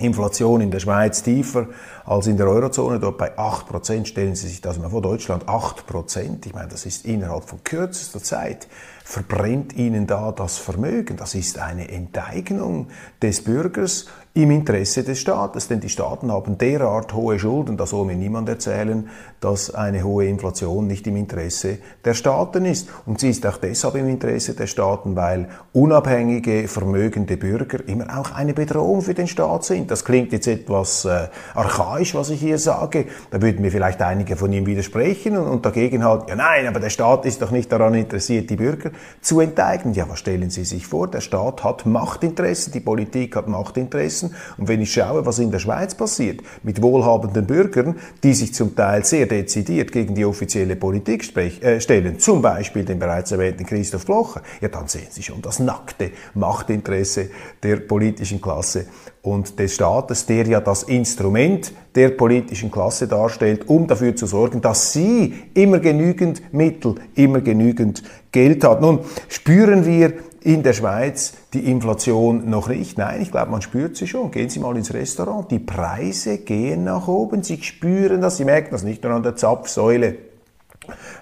Inflation 0.00 0.60
in 0.60 0.72
der 0.72 0.80
Schweiz 0.80 1.22
tiefer 1.22 1.68
als 2.04 2.26
in 2.26 2.36
der 2.36 2.48
Eurozone, 2.48 2.98
dort 2.98 3.16
bei 3.16 3.38
8%. 3.38 4.06
Stellen 4.06 4.34
Sie 4.34 4.48
sich 4.48 4.60
das 4.60 4.76
mal 4.78 4.90
vor, 4.90 5.02
Deutschland 5.02 5.44
8%. 5.44 6.46
Ich 6.46 6.52
meine, 6.52 6.68
das 6.68 6.84
ist 6.84 7.04
innerhalb 7.04 7.44
von 7.44 7.62
kürzester 7.62 8.20
Zeit 8.20 8.66
verbrennt 9.04 9.74
Ihnen 9.74 10.08
da 10.08 10.32
das 10.32 10.58
Vermögen. 10.58 11.16
Das 11.16 11.36
ist 11.36 11.58
eine 11.58 11.90
Enteignung 11.90 12.88
des 13.22 13.44
Bürgers 13.44 14.06
im 14.36 14.50
Interesse 14.50 15.04
des 15.04 15.20
Staates, 15.20 15.68
denn 15.68 15.78
die 15.78 15.88
Staaten 15.88 16.32
haben 16.32 16.58
derart 16.58 17.14
hohe 17.14 17.38
Schulden, 17.38 17.76
da 17.76 17.86
soll 17.86 18.04
mir 18.04 18.16
niemand 18.16 18.48
erzählen, 18.48 19.08
dass 19.38 19.72
eine 19.72 20.02
hohe 20.02 20.26
Inflation 20.26 20.88
nicht 20.88 21.06
im 21.06 21.16
Interesse 21.16 21.78
der 22.04 22.14
Staaten 22.14 22.64
ist. 22.64 22.88
Und 23.06 23.20
sie 23.20 23.30
ist 23.30 23.46
auch 23.46 23.58
deshalb 23.58 23.94
im 23.94 24.08
Interesse 24.08 24.54
der 24.54 24.66
Staaten, 24.66 25.14
weil 25.14 25.48
unabhängige, 25.72 26.66
vermögende 26.66 27.36
Bürger 27.36 27.86
immer 27.86 28.18
auch 28.18 28.32
eine 28.32 28.54
Bedrohung 28.54 29.02
für 29.02 29.14
den 29.14 29.28
Staat 29.28 29.64
sind. 29.64 29.92
Das 29.92 30.04
klingt 30.04 30.32
jetzt 30.32 30.48
etwas 30.48 31.04
äh, 31.04 31.28
archaisch, 31.54 32.16
was 32.16 32.30
ich 32.30 32.40
hier 32.40 32.58
sage. 32.58 33.06
Da 33.30 33.40
würden 33.40 33.62
mir 33.62 33.70
vielleicht 33.70 34.02
einige 34.02 34.34
von 34.34 34.52
ihm 34.52 34.66
widersprechen 34.66 35.36
und, 35.36 35.46
und 35.46 35.64
dagegen 35.64 36.02
halten, 36.02 36.30
ja 36.30 36.34
nein, 36.34 36.66
aber 36.66 36.80
der 36.80 36.90
Staat 36.90 37.24
ist 37.24 37.40
doch 37.40 37.52
nicht 37.52 37.70
daran 37.70 37.94
interessiert, 37.94 38.50
die 38.50 38.56
Bürger 38.56 38.90
zu 39.20 39.38
enteignen. 39.38 39.94
Ja, 39.94 40.08
was 40.08 40.18
stellen 40.18 40.50
Sie 40.50 40.64
sich 40.64 40.88
vor? 40.88 41.06
Der 41.06 41.20
Staat 41.20 41.62
hat 41.62 41.86
Machtinteressen, 41.86 42.72
die 42.72 42.80
Politik 42.80 43.36
hat 43.36 43.46
Machtinteressen. 43.46 44.23
Und 44.56 44.68
wenn 44.68 44.80
ich 44.80 44.92
schaue, 44.92 45.26
was 45.26 45.38
in 45.38 45.50
der 45.50 45.58
Schweiz 45.58 45.94
passiert, 45.94 46.40
mit 46.62 46.82
wohlhabenden 46.82 47.46
Bürgern, 47.46 47.96
die 48.22 48.34
sich 48.34 48.54
zum 48.54 48.76
Teil 48.76 49.04
sehr 49.04 49.26
dezidiert 49.26 49.92
gegen 49.92 50.14
die 50.14 50.24
offizielle 50.24 50.76
Politik 50.76 51.24
sprech, 51.24 51.62
äh, 51.62 51.80
stellen, 51.80 52.18
zum 52.18 52.42
Beispiel 52.42 52.84
den 52.84 52.98
bereits 52.98 53.32
erwähnten 53.32 53.66
Christoph 53.66 54.06
Blocher, 54.06 54.42
ja, 54.60 54.68
dann 54.68 54.88
sehen 54.88 55.08
Sie 55.10 55.22
schon 55.22 55.42
das 55.42 55.58
nackte 55.58 56.10
Machtinteresse 56.34 57.30
der 57.62 57.76
politischen 57.76 58.40
Klasse 58.40 58.86
und 59.24 59.58
des 59.58 59.74
Staates, 59.74 60.26
der 60.26 60.46
ja 60.46 60.60
das 60.60 60.82
Instrument 60.82 61.72
der 61.94 62.10
politischen 62.10 62.70
Klasse 62.70 63.08
darstellt, 63.08 63.68
um 63.68 63.86
dafür 63.86 64.14
zu 64.14 64.26
sorgen, 64.26 64.60
dass 64.60 64.92
sie 64.92 65.32
immer 65.54 65.78
genügend 65.78 66.52
Mittel, 66.52 66.96
immer 67.14 67.40
genügend 67.40 68.02
Geld 68.34 68.64
hat. 68.64 68.82
Nun 68.82 69.00
spüren 69.28 69.86
wir 69.86 70.12
in 70.42 70.62
der 70.62 70.74
Schweiz 70.74 71.32
die 71.54 71.70
Inflation 71.70 72.50
noch 72.50 72.68
nicht. 72.68 72.98
Nein, 72.98 73.22
ich 73.22 73.30
glaube, 73.30 73.50
man 73.50 73.62
spürt 73.62 73.96
sie 73.96 74.06
schon. 74.06 74.30
Gehen 74.30 74.50
Sie 74.50 74.58
mal 74.58 74.76
ins 74.76 74.92
Restaurant. 74.92 75.50
Die 75.50 75.60
Preise 75.60 76.38
gehen 76.38 76.84
nach 76.84 77.08
oben. 77.08 77.42
Sie 77.42 77.62
spüren 77.62 78.20
das. 78.20 78.36
Sie 78.36 78.44
merken 78.44 78.68
das 78.72 78.82
nicht 78.82 79.02
nur 79.04 79.12
an 79.12 79.22
der 79.22 79.36
Zapfsäule. 79.36 80.16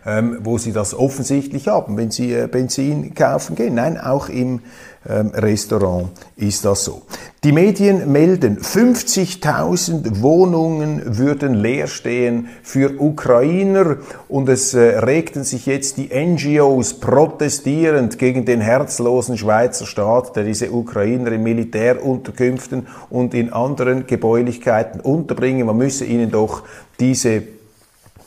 Ähm, 0.04 0.38
wo 0.42 0.58
Sie 0.58 0.72
das 0.72 0.92
offensichtlich 0.92 1.68
haben, 1.68 1.96
wenn 1.96 2.10
Sie 2.10 2.32
äh, 2.32 2.48
Benzin 2.48 3.14
kaufen 3.14 3.54
gehen. 3.54 3.74
Nein, 3.74 3.96
auch 3.96 4.28
im 4.28 4.62
Restaurant 5.04 6.10
ist 6.36 6.64
das 6.64 6.84
so. 6.84 7.02
Die 7.42 7.50
Medien 7.50 8.12
melden, 8.12 8.58
50.000 8.58 10.22
Wohnungen 10.22 11.18
würden 11.18 11.54
leer 11.54 11.88
stehen 11.88 12.48
für 12.62 13.00
Ukrainer 13.00 13.96
und 14.28 14.48
es 14.48 14.74
äh, 14.74 15.00
regten 15.00 15.42
sich 15.42 15.66
jetzt 15.66 15.96
die 15.96 16.10
NGOs 16.14 16.94
protestierend 16.94 18.16
gegen 18.16 18.44
den 18.44 18.60
herzlosen 18.60 19.36
Schweizer 19.36 19.86
Staat, 19.86 20.36
der 20.36 20.44
diese 20.44 20.70
Ukrainer 20.70 21.32
in 21.32 21.42
Militärunterkünften 21.42 22.86
und 23.10 23.34
in 23.34 23.52
anderen 23.52 24.06
Gebäulichkeiten 24.06 25.00
unterbringen. 25.00 25.66
Man 25.66 25.78
müsse 25.78 26.04
ihnen 26.04 26.30
doch 26.30 26.62
diese 27.00 27.42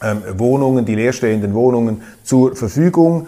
ähm, 0.02 0.24
Wohnungen, 0.38 0.84
die 0.84 0.96
leerstehenden 0.96 1.54
Wohnungen 1.54 2.02
zur 2.24 2.54
Verfügung 2.54 3.28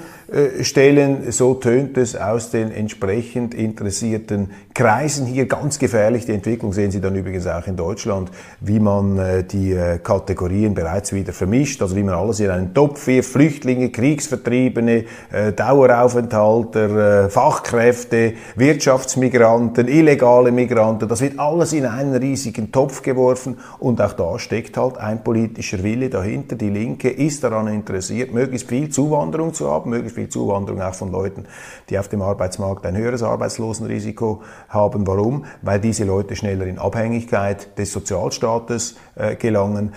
stellen. 0.61 1.31
So 1.31 1.53
tönt 1.53 1.97
es 1.97 2.15
aus 2.15 2.49
den 2.49 2.71
entsprechend 2.71 3.53
interessierten 3.53 4.51
Kreisen 4.73 5.25
hier. 5.25 5.45
Ganz 5.45 5.79
gefährlich. 5.79 6.25
Die 6.25 6.33
Entwicklung 6.33 6.73
sehen 6.73 6.91
Sie 6.91 6.99
dann 6.99 7.15
übrigens 7.15 7.47
auch 7.47 7.65
in 7.65 7.77
Deutschland, 7.77 8.29
wie 8.59 8.79
man 8.79 9.17
äh, 9.17 9.43
die 9.43 9.71
äh, 9.71 9.99
Kategorien 9.99 10.73
bereits 10.73 11.13
wieder 11.13 11.33
vermischt. 11.33 11.81
Also 11.81 11.95
wie 11.95 12.03
man 12.03 12.13
alles 12.13 12.39
in 12.39 12.49
einen 12.49 12.73
Topf 12.73 13.07
wirft. 13.07 13.31
Flüchtlinge, 13.31 13.89
Kriegsvertriebene, 13.89 15.05
Daueraufenthalter, 15.55 17.29
Fachkräfte, 17.29 18.33
Wirtschaftsmigranten, 18.55 19.87
illegale 19.87 20.51
Migranten. 20.51 21.07
Das 21.07 21.21
wird 21.21 21.39
alles 21.39 21.73
in 21.73 21.85
einen 21.85 22.15
riesigen 22.15 22.71
Topf 22.71 23.01
geworfen. 23.01 23.57
Und 23.79 24.01
auch 24.01 24.13
da 24.13 24.39
steckt 24.39 24.77
halt 24.77 24.97
ein 24.97 25.23
politischer 25.23 25.83
Wille 25.83 26.09
dahinter. 26.09 26.55
Die 26.55 26.69
Linke 26.69 27.09
ist 27.09 27.43
daran 27.43 27.67
interessiert, 27.67 28.33
möglichst 28.33 28.67
viel 28.67 28.89
Zuwanderung 28.89 29.53
zu 29.53 29.69
haben, 29.69 29.89
möglichst 29.89 30.16
viel 30.17 30.29
Zuwanderung 30.29 30.81
auch 30.81 30.93
von 30.93 31.11
Leuten, 31.11 31.45
die 31.89 31.99
auf 31.99 32.07
dem 32.07 32.21
Arbeitsmarkt 32.21 32.85
ein 32.85 32.97
höheres 32.97 33.23
Arbeitslosenrisiko 33.23 34.41
haben. 34.69 35.05
Warum? 35.05 35.45
Weil 35.61 35.79
diese 35.79 36.03
Leute 36.03 36.35
schneller 36.35 36.65
in 36.65 36.79
Abhängigkeit 36.79 37.77
des 37.77 37.91
Sozialstaates 37.93 38.95
äh, 39.15 39.35
gelangen, 39.35 39.93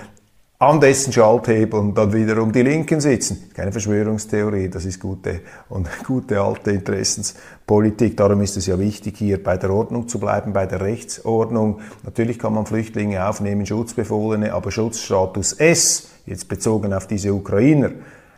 an 0.60 0.78
dessen 0.78 1.10
Schalthebeln 1.10 1.94
dann 1.94 2.12
wiederum 2.12 2.52
die 2.52 2.60
Linken 2.60 3.00
sitzen. 3.00 3.50
Keine 3.54 3.72
Verschwörungstheorie, 3.72 4.68
das 4.68 4.84
ist 4.84 5.00
gute 5.00 5.40
und 5.70 5.88
gute 6.06 6.38
alte 6.42 6.72
Interessenspolitik. 6.72 8.14
Darum 8.18 8.42
ist 8.42 8.58
es 8.58 8.66
ja 8.66 8.78
wichtig, 8.78 9.16
hier 9.16 9.42
bei 9.42 9.56
der 9.56 9.70
Ordnung 9.70 10.06
zu 10.06 10.20
bleiben, 10.20 10.52
bei 10.52 10.66
der 10.66 10.82
Rechtsordnung. 10.82 11.80
Natürlich 12.02 12.38
kann 12.38 12.52
man 12.52 12.66
Flüchtlinge 12.66 13.26
aufnehmen, 13.26 13.64
Schutzbefohlene, 13.64 14.52
aber 14.52 14.70
Schutzstatus 14.70 15.54
S, 15.54 16.10
jetzt 16.26 16.46
bezogen 16.46 16.92
auf 16.92 17.06
diese 17.06 17.32
Ukrainer, 17.32 17.92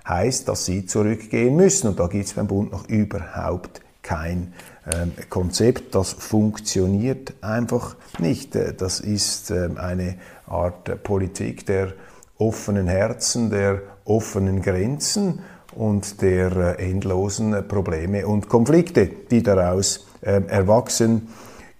heißt, 0.06 0.48
dass 0.48 0.64
sie 0.64 0.86
zurückgehen 0.86 1.56
müssen. 1.56 1.88
Und 1.88 2.00
da 2.00 2.06
gibt 2.06 2.26
es 2.26 2.34
beim 2.34 2.46
Bund 2.46 2.72
noch 2.72 2.88
überhaupt 2.88 3.80
kein 4.02 4.52
ähm, 4.92 5.12
Konzept. 5.28 5.94
Das 5.94 6.12
funktioniert 6.12 7.34
einfach 7.40 7.96
nicht. 8.18 8.56
Äh, 8.56 8.74
das 8.74 9.00
ist 9.00 9.50
ähm, 9.50 9.78
eine 9.78 10.16
Art 10.46 11.02
Politik 11.02 11.66
der 11.66 11.92
offenen 12.38 12.88
Herzen, 12.88 13.50
der 13.50 13.82
offenen 14.04 14.62
Grenzen 14.62 15.40
und 15.74 16.20
der 16.20 16.78
äh, 16.78 16.90
endlosen 16.90 17.66
Probleme 17.68 18.26
und 18.26 18.48
Konflikte, 18.48 19.08
die 19.30 19.42
daraus 19.42 20.06
ähm, 20.22 20.48
erwachsen 20.48 21.28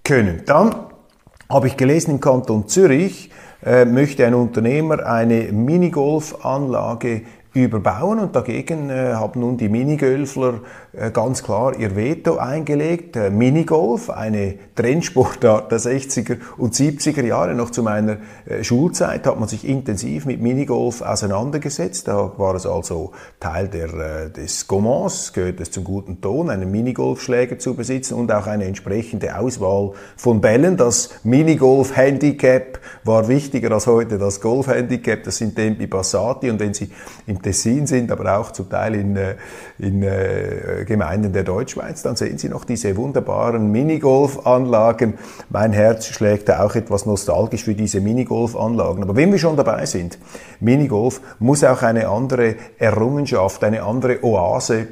können. 0.05 0.43
Dann 0.47 0.75
habe 1.49 1.67
ich 1.67 1.77
gelesen, 1.77 2.13
im 2.13 2.21
Kanton 2.21 2.69
Zürich 2.69 3.31
äh, 3.65 3.85
möchte 3.85 4.27
ein 4.27 4.35
Unternehmer 4.35 5.07
eine 5.07 5.53
Minigolfanlage 5.53 7.23
überbauen 7.55 8.19
und 8.19 8.35
dagegen 8.35 8.89
äh, 8.91 9.13
haben 9.15 9.41
nun 9.41 9.57
die 9.57 9.69
Minigolfler 9.69 10.55
äh, 10.55 10.59
ganz 11.11 11.43
klar 11.43 11.79
ihr 11.79 11.97
Veto 11.97 12.37
eingelegt. 12.37 13.17
Äh, 13.17 13.31
Minigolf, 13.31 14.11
eine 14.11 14.55
Trendsportart 14.75 15.73
der 15.73 15.81
60er 15.81 16.37
und 16.59 16.75
70er 16.75 17.25
Jahre, 17.25 17.55
noch 17.55 17.71
zu 17.71 17.83
meiner 17.83 18.19
äh, 18.45 18.63
Schulzeit 18.63 19.27
hat 19.27 19.41
man 19.41 19.49
sich 19.49 19.67
intensiv 19.67 20.27
mit 20.27 20.43
Minigolf 20.43 21.01
auseinandergesetzt. 21.01 22.09
Da 22.09 22.33
war 22.37 22.55
es 22.55 22.67
also 22.67 23.13
Teil 23.41 23.69
der, 23.69 23.95
äh, 23.95 24.31
des 24.31 24.69
Gommans, 24.69 25.33
gehört 25.33 25.61
es 25.61 25.71
zum 25.71 25.85
guten 25.85 26.21
Ton, 26.21 26.51
einen 26.51 26.71
Minigolfschläger 26.71 27.59
zu 27.59 27.75
besitzen 27.75 28.15
und 28.15 28.31
auch 28.31 28.47
eine 28.47 28.67
entsprechende 28.67 29.39
Auswahl 29.39 29.93
von 30.17 30.43
Bällen. 30.43 30.77
Das 30.77 31.11
Minigolf-Handicap 31.25 32.79
war 33.05 33.29
wichtiger 33.29 33.73
als 33.73 33.87
heute 33.87 34.19
das 34.19 34.43
Golf-Handicap, 34.43 35.23
das 35.25 35.39
sind 35.39 35.57
Tempi 35.57 35.87
Passati 35.87 36.51
und 36.51 36.61
wenn 36.61 36.75
Sie 36.75 36.91
im 37.27 37.41
Tessin 37.41 37.87
sind, 37.87 38.11
aber 38.13 38.39
auch 38.39 38.53
zum 38.53 38.69
Teil 38.69 38.95
in, 38.95 39.17
äh, 39.17 39.37
in 39.79 40.03
äh, 40.03 40.82
Gemeinden 40.85 41.33
der 41.33 41.45
Deutschschweiz, 41.45 42.03
dann 42.03 42.17
sehen 42.17 42.39
Sie 42.39 42.49
noch 42.49 42.65
diese 42.65 42.97
wunderbaren 42.97 43.71
Minigolfanlagen. 43.71 45.15
Mein 45.51 45.73
Herz 45.73 46.07
schlägt 46.07 46.49
da 46.49 46.65
auch 46.65 46.75
etwas 46.75 47.07
nostalgisch 47.07 47.65
für 47.65 47.75
diese 47.75 48.01
Minigolfanlagen. 48.01 49.03
Aber 49.03 49.17
wenn 49.17 49.33
wir 49.33 49.39
schon 49.39 49.57
dabei 49.57 49.87
sind, 49.87 50.19
Minigolf 50.61 51.21
muss 51.39 51.65
auch 51.65 51.83
eine 51.83 52.09
andere 52.09 52.57
Errungenschaft, 52.79 53.65
eine 53.65 53.83
andere 53.83 54.23
Oase 54.25 54.89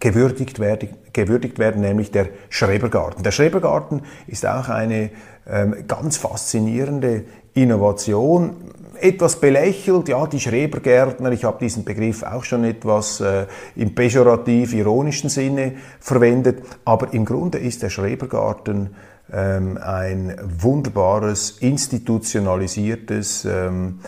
gewürdigt 0.00 0.58
werden, 0.60 0.90
gewürdigt 1.12 1.58
werden, 1.58 1.82
nämlich 1.82 2.10
der 2.10 2.28
Schrebergarten. 2.48 3.22
Der 3.22 3.32
Schrebergarten 3.32 4.02
ist 4.26 4.46
auch 4.46 4.68
eine 4.68 5.10
ähm, 5.46 5.84
ganz 5.86 6.16
faszinierende 6.16 7.24
Innovation 7.54 8.56
etwas 9.02 9.40
belächelt, 9.40 10.08
ja, 10.08 10.26
die 10.26 10.40
Schrebergärtner, 10.40 11.32
ich 11.32 11.44
habe 11.44 11.58
diesen 11.58 11.84
Begriff 11.84 12.22
auch 12.22 12.44
schon 12.44 12.64
etwas 12.64 13.20
äh, 13.20 13.46
im 13.76 13.94
pejorativ-ironischen 13.94 15.30
Sinne 15.30 15.74
verwendet, 16.00 16.62
aber 16.84 17.12
im 17.12 17.24
Grunde 17.24 17.58
ist 17.58 17.82
der 17.82 17.90
Schrebergarten 17.90 18.94
ähm, 19.32 19.78
ein 19.82 20.36
wunderbares, 20.42 21.58
institutionalisiertes 21.60 23.44
ähm, 23.44 24.00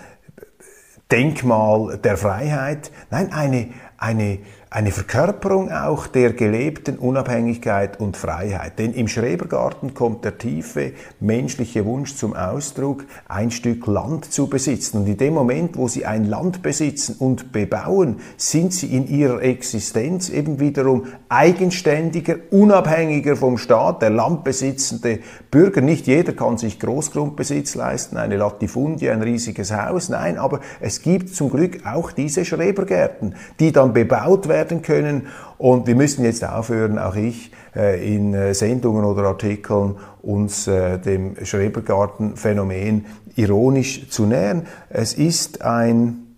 Denkmal 1.10 1.98
der 1.98 2.16
Freiheit, 2.16 2.92
nein, 3.10 3.32
eine, 3.32 3.68
eine 3.98 4.38
eine 4.72 4.92
Verkörperung 4.92 5.72
auch 5.72 6.06
der 6.06 6.32
gelebten 6.32 6.96
Unabhängigkeit 6.96 7.98
und 7.98 8.16
Freiheit. 8.16 8.78
Denn 8.78 8.94
im 8.94 9.08
Schrebergarten 9.08 9.94
kommt 9.94 10.24
der 10.24 10.38
tiefe 10.38 10.92
menschliche 11.18 11.84
Wunsch 11.84 12.14
zum 12.14 12.34
Ausdruck, 12.34 13.04
ein 13.26 13.50
Stück 13.50 13.88
Land 13.88 14.32
zu 14.32 14.46
besitzen. 14.46 14.98
Und 14.98 15.08
in 15.08 15.16
dem 15.16 15.34
Moment, 15.34 15.76
wo 15.76 15.88
sie 15.88 16.06
ein 16.06 16.24
Land 16.24 16.62
besitzen 16.62 17.16
und 17.18 17.50
bebauen, 17.50 18.20
sind 18.36 18.72
sie 18.72 18.94
in 18.94 19.08
ihrer 19.08 19.42
Existenz 19.42 20.28
eben 20.28 20.60
wiederum 20.60 21.06
eigenständiger, 21.28 22.36
unabhängiger 22.52 23.34
vom 23.34 23.58
Staat, 23.58 24.02
der 24.02 24.10
landbesitzende 24.10 25.18
Bürger. 25.50 25.80
Nicht 25.80 26.06
jeder 26.06 26.32
kann 26.32 26.58
sich 26.58 26.78
Großgrundbesitz 26.78 27.74
leisten, 27.74 28.16
eine 28.16 28.36
Latifundie, 28.36 29.10
ein 29.10 29.22
riesiges 29.22 29.72
Haus. 29.72 30.08
Nein, 30.08 30.38
aber 30.38 30.60
es 30.80 31.02
gibt 31.02 31.34
zum 31.34 31.50
Glück 31.50 31.84
auch 31.86 32.12
diese 32.12 32.44
Schrebergärten, 32.44 33.34
die 33.58 33.72
dann 33.72 33.92
bebaut 33.92 34.48
werden 34.48 34.82
können. 34.82 35.26
Und 35.58 35.86
wir 35.86 35.94
müssen 35.94 36.24
jetzt 36.24 36.44
aufhören, 36.44 36.98
auch 36.98 37.16
ich, 37.16 37.50
äh, 37.74 38.14
in 38.14 38.34
äh, 38.34 38.54
Sendungen 38.54 39.04
oder 39.04 39.24
Artikeln 39.24 39.96
uns 40.22 40.66
äh, 40.66 40.98
dem 40.98 41.36
Schrebergartenphänomen 41.44 43.06
ironisch 43.36 44.08
zu 44.10 44.26
nähern. 44.26 44.66
Es 44.88 45.14
ist 45.14 45.62
ein 45.62 46.29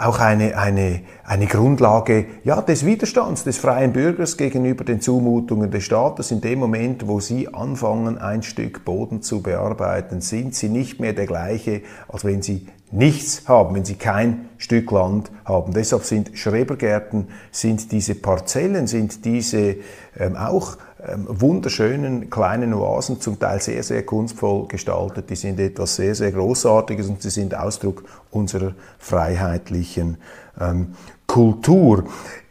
auch 0.00 0.18
eine, 0.18 0.56
eine, 0.56 1.02
eine 1.24 1.46
Grundlage 1.46 2.24
ja, 2.42 2.62
des 2.62 2.86
Widerstands 2.86 3.44
des 3.44 3.58
freien 3.58 3.92
Bürgers 3.92 4.38
gegenüber 4.38 4.82
den 4.82 5.00
Zumutungen 5.00 5.70
des 5.70 5.84
Staates. 5.84 6.30
In 6.30 6.40
dem 6.40 6.58
Moment, 6.58 7.06
wo 7.06 7.20
sie 7.20 7.52
anfangen, 7.52 8.16
ein 8.16 8.42
Stück 8.42 8.84
Boden 8.86 9.20
zu 9.20 9.42
bearbeiten, 9.42 10.22
sind 10.22 10.54
sie 10.54 10.70
nicht 10.70 11.00
mehr 11.00 11.12
der 11.12 11.26
gleiche, 11.26 11.82
als 12.08 12.24
wenn 12.24 12.40
sie 12.40 12.66
nichts 12.90 13.46
haben, 13.46 13.74
wenn 13.74 13.84
sie 13.84 13.96
kein 13.96 14.48
Stück 14.56 14.90
Land 14.90 15.30
haben. 15.44 15.74
Deshalb 15.74 16.04
sind 16.04 16.30
Schrebergärten, 16.34 17.28
sind 17.50 17.92
diese 17.92 18.14
Parzellen, 18.14 18.86
sind 18.86 19.24
diese 19.24 19.76
ähm, 20.18 20.34
auch 20.34 20.78
wunderschönen 21.26 22.30
kleinen 22.30 22.74
Oasen, 22.74 23.20
zum 23.20 23.38
Teil 23.38 23.60
sehr, 23.60 23.82
sehr 23.82 24.04
kunstvoll 24.04 24.68
gestaltet. 24.68 25.30
Die 25.30 25.36
sind 25.36 25.58
etwas 25.58 25.96
sehr, 25.96 26.14
sehr 26.14 26.32
Großartiges 26.32 27.08
und 27.08 27.22
sie 27.22 27.30
sind 27.30 27.54
Ausdruck 27.54 28.04
unserer 28.30 28.74
freiheitlichen 28.98 30.18
ähm, 30.60 30.94
Kultur. 31.26 32.04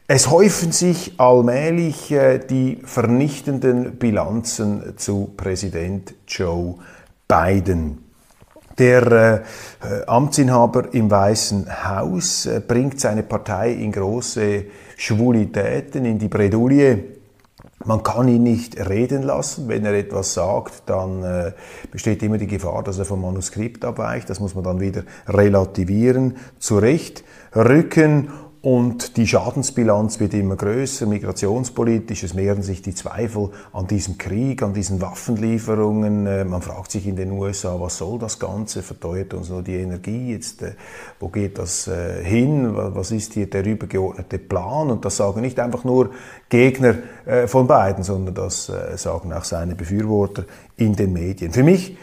Es 0.08 0.30
häufen 0.32 0.72
sich 0.72 1.20
allmählich 1.20 2.12
äh, 2.12 2.40
die 2.40 2.80
vernichtenden 2.84 3.98
Bilanzen 3.98 4.98
zu 4.98 5.32
Präsident 5.38 6.16
Joe 6.28 6.76
Biden. 7.28 8.00
Der 8.80 9.44
äh, 9.84 10.06
Amtsinhaber 10.08 10.94
im 10.94 11.12
Weißen 11.12 11.68
Haus 11.86 12.46
äh, 12.46 12.62
bringt 12.66 13.00
seine 13.00 13.24
Partei 13.24 13.74
in 13.74 13.92
große 13.92 14.66
Schwulitäten, 14.98 16.06
in 16.06 16.18
die 16.18 16.30
Bredouille. 16.30 17.19
Man 17.86 18.04
kann 18.04 18.28
ihn 18.28 18.44
nicht 18.44 18.78
reden 18.90 19.24
lassen. 19.24 19.70
Wenn 19.70 19.86
er 19.86 19.94
etwas 19.94 20.34
sagt, 20.34 20.84
dann 20.88 21.24
äh, 21.24 21.54
besteht 21.92 22.22
immer 22.24 22.38
die 22.38 22.48
Gefahr, 22.48 22.84
dass 22.84 23.00
er 23.00 23.06
vom 23.06 23.22
Manuskript 23.22 23.86
abweicht. 23.86 24.30
Das 24.30 24.40
muss 24.42 24.54
man 24.54 24.66
dann 24.66 24.82
wieder 24.82 25.04
relativieren, 25.28 26.38
zurechtrücken 26.60 28.30
und 28.62 29.16
die 29.16 29.26
Schadensbilanz 29.26 30.20
wird 30.20 30.34
immer 30.34 30.58
größer, 30.58 31.06
migrationspolitisch. 31.06 32.24
Es 32.24 32.34
mehren 32.34 32.62
sich 32.62 32.82
die 32.82 32.94
Zweifel 32.94 33.52
an 33.72 33.88
diesem 33.88 34.18
Krieg, 34.18 34.62
an 34.64 34.74
diesen 34.74 35.00
Waffenlieferungen. 35.00 36.28
Äh, 36.28 36.44
man 36.44 36.62
fragt 36.62 36.92
sich 36.92 37.08
in 37.08 37.16
den 37.16 37.32
USA, 37.32 37.80
was 37.80 37.98
soll 37.98 38.20
das 38.20 38.38
Ganze? 38.38 38.84
Verteuert 38.84 39.34
uns 39.34 39.48
nur 39.48 39.62
die 39.62 39.76
Energie? 39.76 40.34
Jetzt, 40.34 40.62
äh, 40.62 40.74
wo 41.22 41.30
geht 41.30 41.58
das 41.58 41.88
äh, 41.88 42.22
hin? 42.22 42.76
Was 42.76 43.12
ist 43.12 43.34
hier 43.34 43.50
der 43.50 43.66
übergeordnete 43.66 44.40
Plan? 44.40 44.92
Und 44.92 45.06
das 45.06 45.16
sagen 45.16 45.40
nicht 45.40 45.58
einfach 45.58 45.86
nur 45.86 46.10
Gegner 46.50 46.96
von 47.46 47.68
beiden, 47.68 48.04
sondern 48.04 48.34
das 48.34 48.72
sagen 48.96 49.32
auch 49.34 49.44
seine 49.44 49.76
Befürworter 49.76 50.46
in 50.78 50.96
den 50.96 51.14
Medien. 51.14 51.52
Für 51.52 51.62
mich 51.62 51.96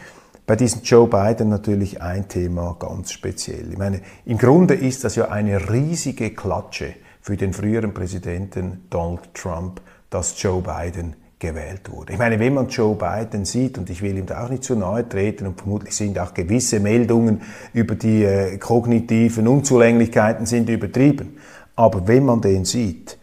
bei 0.47 0.55
diesem 0.55 0.83
Joe 0.83 1.09
Biden 1.09 1.49
natürlich 1.49 2.01
ein 2.01 2.29
Thema 2.29 2.77
ganz 2.79 3.13
speziell. 3.13 3.73
Ich 3.73 3.79
meine, 3.79 4.01
im 4.25 4.39
Grunde 4.39 4.75
ist 4.75 5.03
das 5.03 5.17
ja 5.17 5.29
eine 5.29 5.71
riesige 5.71 6.31
Klatsche 6.31 6.95
für 7.21 7.37
den 7.37 7.53
früheren 7.53 7.93
Präsidenten 7.93 8.87
Donald 8.89 9.35
Trump, 9.35 9.81
dass 10.09 10.41
Joe 10.41 10.63
Biden 10.63 11.17
gewählt 11.41 11.91
wurde. 11.91 12.13
Ich 12.13 12.19
meine, 12.19 12.39
wenn 12.39 12.55
man 12.55 12.69
Joe 12.69 12.95
Biden 12.95 13.45
sieht, 13.45 13.77
und 13.77 13.91
ich 13.91 14.01
will 14.01 14.17
ihm 14.17 14.27
da 14.27 14.45
auch 14.45 14.49
nicht 14.49 14.63
zu 14.63 14.77
nahe 14.77 15.07
treten, 15.07 15.49
und 15.49 15.59
vermutlich 15.59 15.95
sind 15.95 16.19
auch 16.19 16.33
gewisse 16.33 16.79
Meldungen 16.79 17.43
über 17.75 17.97
die 17.97 18.23
äh, 18.23 18.57
kognitiven 18.59 19.49
Unzulänglichkeiten 19.49 20.47
sind 20.47 20.71
übertrieben, 20.71 21.39
aber 21.75 22.07
wenn 22.07 22.25
man 22.25 22.41
den 22.41 22.65
sieht, 22.65 23.19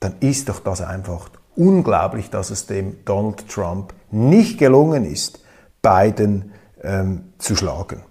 dann 0.00 0.14
ist 0.20 0.48
doch 0.48 0.60
das 0.60 0.80
einfach 0.80 1.28
unglaublich, 1.54 2.30
dass 2.30 2.50
es 2.50 2.66
dem 2.66 3.04
Donald 3.04 3.48
Trump 3.48 3.94
nicht 4.10 4.58
gelungen 4.58 5.04
ist, 5.04 5.43
Biden 5.84 6.52
ähm, 6.82 7.32
zu 7.38 7.54
schlagen. 7.54 8.02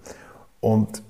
Und 0.60 1.02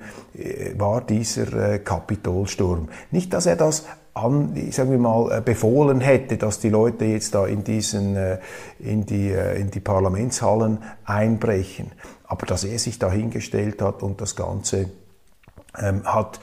war 0.78 1.02
dieser 1.02 1.74
äh, 1.74 1.80
Kapitolsturm. 1.80 2.90
Nicht, 3.12 3.34
dass 3.34 3.46
er 3.46 3.56
das 3.56 3.86
an, 4.14 4.56
sagen 4.72 4.92
wir 4.92 4.98
mal, 4.98 5.38
äh, 5.38 5.42
befohlen 5.42 6.02
hätte, 6.02 6.38
dass 6.38 6.60
die 6.60 6.70
Leute 6.70 7.06
jetzt 7.06 7.36
da 7.36 7.46
in 7.46 7.64
diesen, 7.64 8.16
äh, 8.16 8.40
in 8.80 9.06
die, 9.06 9.32
äh, 9.32 9.60
in 9.60 9.72
die 9.72 9.80
Parlamentshallen 9.80 10.80
einbrechen. 11.06 11.92
Aber 12.26 12.46
dass 12.46 12.64
er 12.64 12.78
sich 12.80 13.00
da 13.00 13.12
hingestellt 13.12 13.82
hat 13.82 14.04
und 14.04 14.20
das 14.22 14.36
Ganze 14.36 14.90
ähm, 15.80 16.04
hat 16.04 16.40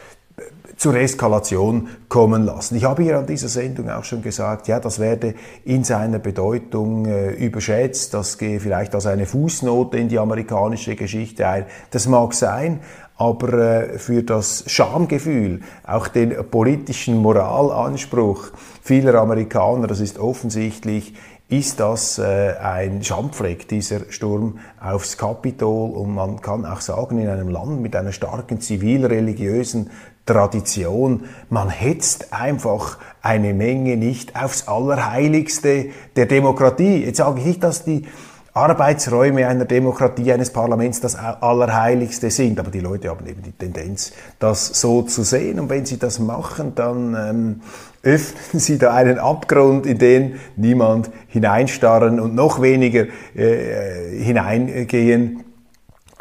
zur 0.77 0.97
Eskalation 0.97 1.89
kommen 2.09 2.45
lassen. 2.45 2.77
Ich 2.77 2.85
habe 2.85 3.03
hier 3.03 3.19
an 3.19 3.27
dieser 3.27 3.49
Sendung 3.49 3.89
auch 3.91 4.05
schon 4.05 4.23
gesagt, 4.23 4.69
ja, 4.69 4.81
das 4.81 4.99
werde 4.99 5.35
in 5.65 5.85
seiner 5.85 6.19
Bedeutung 6.19 7.07
äh, 7.07 7.31
überschätzt, 7.33 8.13
das 8.15 8.39
gehe 8.39 8.61
vielleicht 8.61 8.95
als 8.95 9.07
eine 9.07 9.27
Fußnote 9.27 9.97
in 9.97 10.09
die 10.09 10.19
amerikanische 10.19 10.97
Geschichte 10.97 11.47
ein. 11.47 11.67
Das 11.91 12.09
mag 12.09 12.35
sein, 12.35 12.81
aber 13.17 13.53
äh, 13.53 13.99
für 13.99 14.23
das 14.23 14.65
Schamgefühl, 14.67 15.61
auch 15.87 16.09
den 16.09 16.35
politischen 16.51 17.19
Moralanspruch 17.19 18.49
vieler 18.83 19.15
Amerikaner, 19.15 19.87
das 19.87 20.01
ist 20.01 20.19
offensichtlich, 20.19 21.15
ist 21.49 21.79
das 21.79 22.19
äh, 22.19 22.55
ein 22.61 23.05
Schandfleck, 23.05 23.69
dieser 23.69 24.11
Sturm 24.11 24.59
aufs 24.81 25.19
Kapitol. 25.19 25.91
Und 25.91 26.15
man 26.15 26.41
kann 26.41 26.65
auch 26.65 26.81
sagen, 26.81 27.19
in 27.19 27.29
einem 27.29 27.49
Land 27.49 27.81
mit 27.81 27.95
einer 27.95 28.13
starken 28.13 28.61
zivil-religiösen 28.61 29.91
Tradition, 30.27 31.25
man 31.51 31.69
hetzt 31.69 32.33
einfach 32.33 32.99
eine 33.21 33.53
Menge 33.53 33.97
nicht 33.97 34.37
aufs 34.37 34.69
Allerheiligste 34.69 35.87
der 36.17 36.27
Demokratie. 36.27 37.05
Jetzt 37.05 37.19
sage 37.19 37.41
ich 37.41 37.47
nicht, 37.47 37.63
dass 37.63 37.85
die 37.85 38.07
Arbeitsräume 38.55 39.49
einer 39.49 39.65
Demokratie, 39.65 40.33
eines 40.33 40.53
Parlaments 40.53 41.01
das 41.01 41.17
Allerheiligste 41.17 42.31
sind. 42.31 42.61
Aber 42.61 42.71
die 42.71 42.81
Leute 42.81 43.11
haben 43.11 43.27
eben 43.27 43.43
die 43.43 43.51
Tendenz, 43.51 44.13
das 44.39 44.69
so 44.69 45.03
zu 45.03 45.25
sehen. 45.25 45.59
Und 45.59 45.71
wenn 45.71 45.85
sie 45.85 45.99
das 45.99 46.21
machen, 46.21 46.75
dann 46.77 47.15
ähm, 47.15 47.61
öffnen 48.05 48.61
sie 48.61 48.79
da 48.79 48.95
einen 48.95 49.19
Abgrund, 49.19 49.87
in 49.87 49.99
den 49.99 50.39
niemand 50.57 51.11
hineinstarren 51.27 52.21
und 52.21 52.37
noch 52.37 52.63
weniger 52.63 53.07
äh, 53.35 54.23
hineingehen 54.23 55.43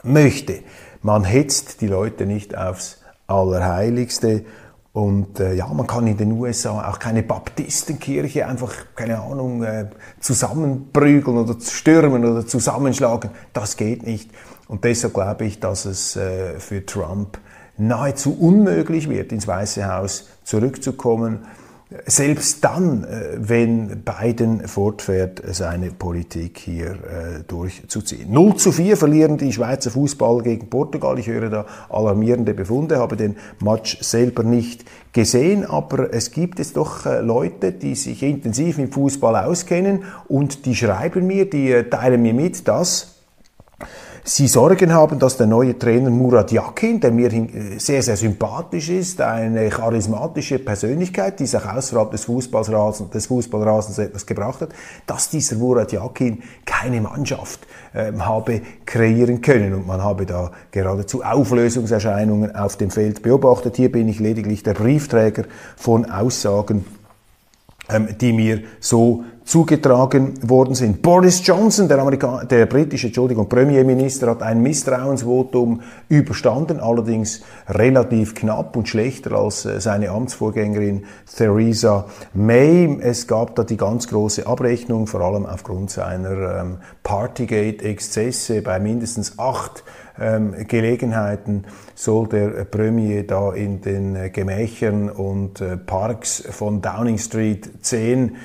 möchte. 0.02 0.56
Man 1.04 1.24
hetzt 1.26 1.82
die 1.82 1.88
Leute 1.88 2.26
nicht 2.26 2.58
aufs 2.58 3.03
Allerheiligste 3.34 4.46
und 4.94 5.40
äh, 5.40 5.56
ja, 5.56 5.68
man 5.68 5.88
kann 5.88 6.06
in 6.06 6.18
den 6.18 6.34
USA 6.34 6.88
auch 6.88 7.00
keine 7.00 7.24
Baptistenkirche 7.24 8.46
einfach, 8.46 8.72
keine 8.96 9.22
Ahnung, 9.22 9.64
äh, 9.64 9.90
zusammenprügeln 10.20 11.38
oder 11.38 11.60
stürmen 11.60 12.24
oder 12.24 12.46
zusammenschlagen. 12.46 13.32
Das 13.54 13.76
geht 13.76 14.06
nicht. 14.06 14.30
Und 14.68 14.84
deshalb 14.84 15.16
glaube 15.16 15.46
ich, 15.46 15.60
dass 15.60 15.86
es 15.86 16.16
äh, 16.16 16.60
für 16.60 16.86
Trump 16.86 17.40
nahezu 17.76 18.38
unmöglich 18.40 19.10
wird, 19.10 19.32
ins 19.32 19.48
Weiße 19.48 19.92
Haus 19.92 20.30
zurückzukommen. 20.44 21.40
Selbst 22.06 22.64
dann, 22.64 23.04
äh, 23.04 23.38
wenn 23.38 24.04
Biden 24.04 24.68
fortfährt, 24.68 25.42
seine 25.52 25.92
Politik 25.92 26.58
hier 26.58 26.92
äh, 26.92 27.44
durchzuziehen. 27.48 28.32
0 28.32 28.56
zu 28.56 28.72
4 28.72 28.98
verlieren 28.98 29.38
die 29.38 29.54
Schweizer 29.54 29.92
Fußballer 29.92 30.44
gegen 30.44 30.70
Portugal. 30.70 31.20
Ich 31.20 31.28
höre 31.28 31.50
da 31.50 31.66
alarmierende 31.90 32.54
Befunde, 32.54 32.98
habe 32.98 33.16
den 33.16 33.36
Match 33.60 34.00
selber 34.02 34.44
nicht 34.44 34.86
gesehen, 35.14 35.66
aber 35.66 36.14
es 36.14 36.32
gibt 36.32 36.60
es 36.60 36.74
doch 36.74 37.06
äh, 37.06 37.20
Leute, 37.20 37.72
die 37.72 37.96
sich 37.96 38.24
intensiv 38.24 38.78
mit 38.78 38.94
Fußball 38.94 39.36
auskennen 39.36 40.04
und 40.28 40.66
die 40.66 40.76
schreiben 40.76 41.28
mir, 41.28 41.50
die 41.50 41.84
teilen 41.90 42.22
mir 42.22 42.34
mit, 42.34 42.68
dass 42.68 43.13
Sie 44.26 44.48
Sorgen 44.48 44.94
haben, 44.94 45.20
dass 45.20 45.36
der 45.36 45.48
neue 45.48 45.78
Trainer 45.78 46.10
Murat 46.10 46.50
Yakin, 46.50 47.02
der 47.02 47.12
mir 47.12 47.30
sehr, 47.78 48.02
sehr 48.02 48.16
sympathisch 48.16 48.88
ist, 48.88 49.20
eine 49.20 49.68
charismatische 49.68 50.60
Persönlichkeit, 50.60 51.42
die 51.42 51.46
sich 51.46 51.66
außerhalb 51.66 52.10
des 52.10 52.24
Fußballrasens, 52.24 53.10
des 53.10 53.26
Fußballrasens 53.26 53.98
etwas 53.98 54.26
gebracht 54.26 54.62
hat, 54.62 54.70
dass 55.06 55.30
dieser 55.30 55.58
Murat 55.58 55.92
Yakin 55.92 56.42
keine 56.64 57.02
Mannschaft 57.02 57.68
äh, 57.94 58.14
habe 58.18 58.62
kreieren 58.86 59.42
können. 59.42 59.74
Und 59.74 59.88
man 59.88 60.02
habe 60.02 60.26
da 60.26 60.52
geradezu 60.72 61.22
Auflösungserscheinungen 61.22 62.56
auf 62.56 62.78
dem 62.78 62.92
Feld 62.92 63.24
beobachtet. 63.24 63.76
Hier 63.76 63.92
bin 63.92 64.08
ich 64.08 64.22
lediglich 64.22 64.64
der 64.64 64.74
Briefträger 64.74 65.44
von 65.76 66.10
Aussagen, 66.10 66.86
ähm, 67.90 68.08
die 68.22 68.32
mir 68.32 68.62
so 68.80 69.26
zugetragen 69.46 70.34
worden 70.50 70.76
sind. 70.76 71.02
Boris 71.02 71.46
Johnson, 71.46 71.88
der, 71.88 72.00
Amerika 72.00 72.44
der 72.46 72.66
britische 72.66 73.08
Entschuldigung, 73.08 73.50
Premierminister, 73.50 74.28
hat 74.28 74.42
ein 74.42 74.62
Misstrauensvotum 74.62 75.82
überstanden, 76.10 76.80
allerdings 76.80 77.42
relativ 77.68 78.36
knapp 78.36 78.76
und 78.76 78.88
schlechter 78.88 79.34
als 79.34 79.66
äh, 79.66 79.82
seine 79.82 80.10
Amtsvorgängerin 80.12 81.06
Theresa 81.36 82.06
May. 82.34 83.00
Es 83.02 83.28
gab 83.28 83.56
da 83.56 83.64
die 83.64 83.78
ganz 83.78 84.08
große 84.08 84.48
Abrechnung, 84.48 85.08
vor 85.08 85.22
allem 85.22 85.46
aufgrund 85.46 85.92
seiner 85.92 86.62
ähm, 86.62 86.78
Partygate-Exzesse 87.04 88.62
bei 88.62 88.80
mindestens 88.80 89.38
acht 89.40 89.84
ähm, 90.20 90.56
Gelegenheiten 90.68 91.66
soll 91.96 92.28
der 92.28 92.66
Premier 92.66 93.24
da 93.24 93.54
in 93.54 93.82
den 93.82 94.16
äh, 94.16 94.30
Gemächern 94.30 95.10
und 95.10 95.62
äh, 95.62 95.78
Parks 95.78 96.44
von 96.52 96.82
Downing 96.82 97.18
Street 97.18 97.70
10 97.82 98.20
ähm, 98.20 98.36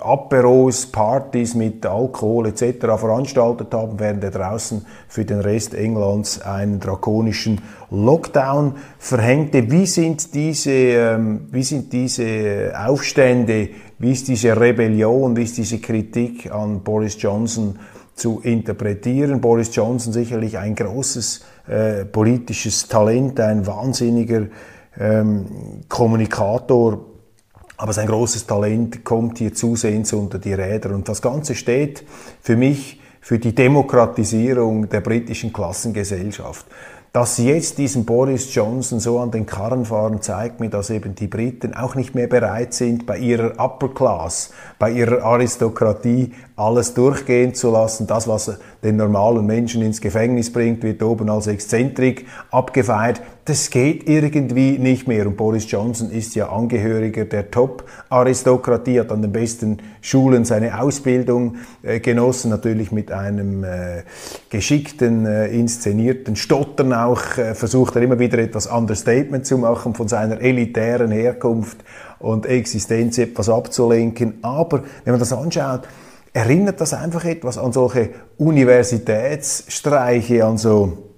Aperos, 0.00 0.86
Partys 0.86 1.54
mit 1.54 1.84
Alkohol 1.84 2.48
etc. 2.48 2.80
veranstaltet 2.96 3.72
haben, 3.72 3.98
während 3.98 4.24
er 4.24 4.30
draußen 4.30 4.84
für 5.08 5.24
den 5.24 5.40
Rest 5.40 5.74
Englands 5.74 6.40
einen 6.40 6.80
drakonischen 6.80 7.60
Lockdown 7.90 8.74
verhängte. 8.98 9.70
Wie 9.70 9.86
sind 9.86 10.34
diese, 10.34 10.70
ähm, 10.70 11.48
wie 11.50 11.62
sind 11.62 11.92
diese 11.92 12.72
Aufstände, 12.86 13.68
wie 13.98 14.12
ist 14.12 14.28
diese 14.28 14.58
Rebellion, 14.58 15.36
wie 15.36 15.44
ist 15.44 15.56
diese 15.56 15.78
Kritik 15.78 16.52
an 16.52 16.82
Boris 16.82 17.20
Johnson 17.20 17.78
zu 18.16 18.40
interpretieren. 18.40 19.40
Boris 19.40 19.74
Johnson 19.76 20.12
sicherlich 20.12 20.58
ein 20.58 20.74
großes 20.74 21.44
äh, 21.68 22.04
politisches 22.06 22.88
Talent, 22.88 23.38
ein 23.38 23.66
wahnsinniger 23.66 24.46
ähm, 24.98 25.46
Kommunikator, 25.88 27.04
aber 27.76 27.92
sein 27.92 28.06
großes 28.06 28.46
Talent 28.46 29.04
kommt 29.04 29.38
hier 29.38 29.52
zusehends 29.52 30.14
unter 30.14 30.38
die 30.38 30.54
Räder. 30.54 30.94
Und 30.94 31.08
das 31.08 31.20
Ganze 31.20 31.54
steht 31.54 32.04
für 32.40 32.56
mich 32.56 33.00
für 33.20 33.38
die 33.38 33.54
Demokratisierung 33.54 34.88
der 34.88 35.02
britischen 35.02 35.52
Klassengesellschaft. 35.52 36.64
Dass 37.12 37.36
sie 37.36 37.48
jetzt 37.48 37.78
diesen 37.78 38.04
Boris 38.04 38.54
Johnson 38.54 39.00
so 39.00 39.18
an 39.20 39.30
den 39.30 39.46
Karren 39.46 39.86
fahren, 39.86 40.20
zeigt 40.20 40.60
mir, 40.60 40.68
dass 40.68 40.90
eben 40.90 41.14
die 41.14 41.28
Briten 41.28 41.74
auch 41.74 41.94
nicht 41.94 42.14
mehr 42.14 42.26
bereit 42.26 42.74
sind, 42.74 43.06
bei 43.06 43.16
ihrer 43.16 43.58
Upper 43.58 43.88
Class, 43.88 44.50
bei 44.78 44.90
ihrer 44.90 45.22
Aristokratie 45.22 46.34
alles 46.56 46.94
durchgehen 46.94 47.54
zu 47.54 47.70
lassen. 47.70 48.06
Das, 48.06 48.26
was 48.26 48.58
den 48.82 48.96
normalen 48.96 49.46
Menschen 49.46 49.82
ins 49.82 50.00
Gefängnis 50.00 50.52
bringt, 50.52 50.82
wird 50.82 51.02
oben 51.02 51.30
als 51.30 51.46
Exzentrik 51.46 52.26
abgefeiert 52.50 53.20
das 53.46 53.70
geht 53.70 54.08
irgendwie 54.08 54.76
nicht 54.76 55.06
mehr. 55.06 55.24
Und 55.24 55.36
Boris 55.36 55.70
Johnson 55.70 56.10
ist 56.10 56.34
ja 56.34 56.48
Angehöriger 56.48 57.24
der 57.24 57.52
Top-Aristokratie, 57.52 58.98
hat 58.98 59.12
an 59.12 59.22
den 59.22 59.30
besten 59.30 59.78
Schulen 60.00 60.44
seine 60.44 60.80
Ausbildung 60.80 61.56
äh, 61.84 62.00
genossen, 62.00 62.50
natürlich 62.50 62.90
mit 62.90 63.12
einem 63.12 63.62
äh, 63.62 64.02
geschickten, 64.50 65.26
äh, 65.26 65.46
inszenierten 65.46 66.34
Stottern 66.34 66.92
auch, 66.92 67.38
äh, 67.38 67.54
versucht 67.54 67.94
er 67.94 68.02
immer 68.02 68.18
wieder 68.18 68.38
etwas 68.38 68.66
Understatement 68.66 69.46
zu 69.46 69.58
machen 69.58 69.94
von 69.94 70.08
seiner 70.08 70.40
elitären 70.40 71.12
Herkunft 71.12 71.78
und 72.18 72.46
Existenz 72.46 73.16
etwas 73.16 73.48
abzulenken. 73.48 74.40
Aber 74.42 74.82
wenn 75.04 75.12
man 75.12 75.20
das 75.20 75.32
anschaut, 75.32 75.82
erinnert 76.36 76.80
das 76.82 76.92
einfach 76.92 77.24
etwas 77.24 77.56
an 77.56 77.72
solche 77.72 78.10
Universitätsstreiche, 78.36 80.44
an 80.44 80.58
so 80.58 81.14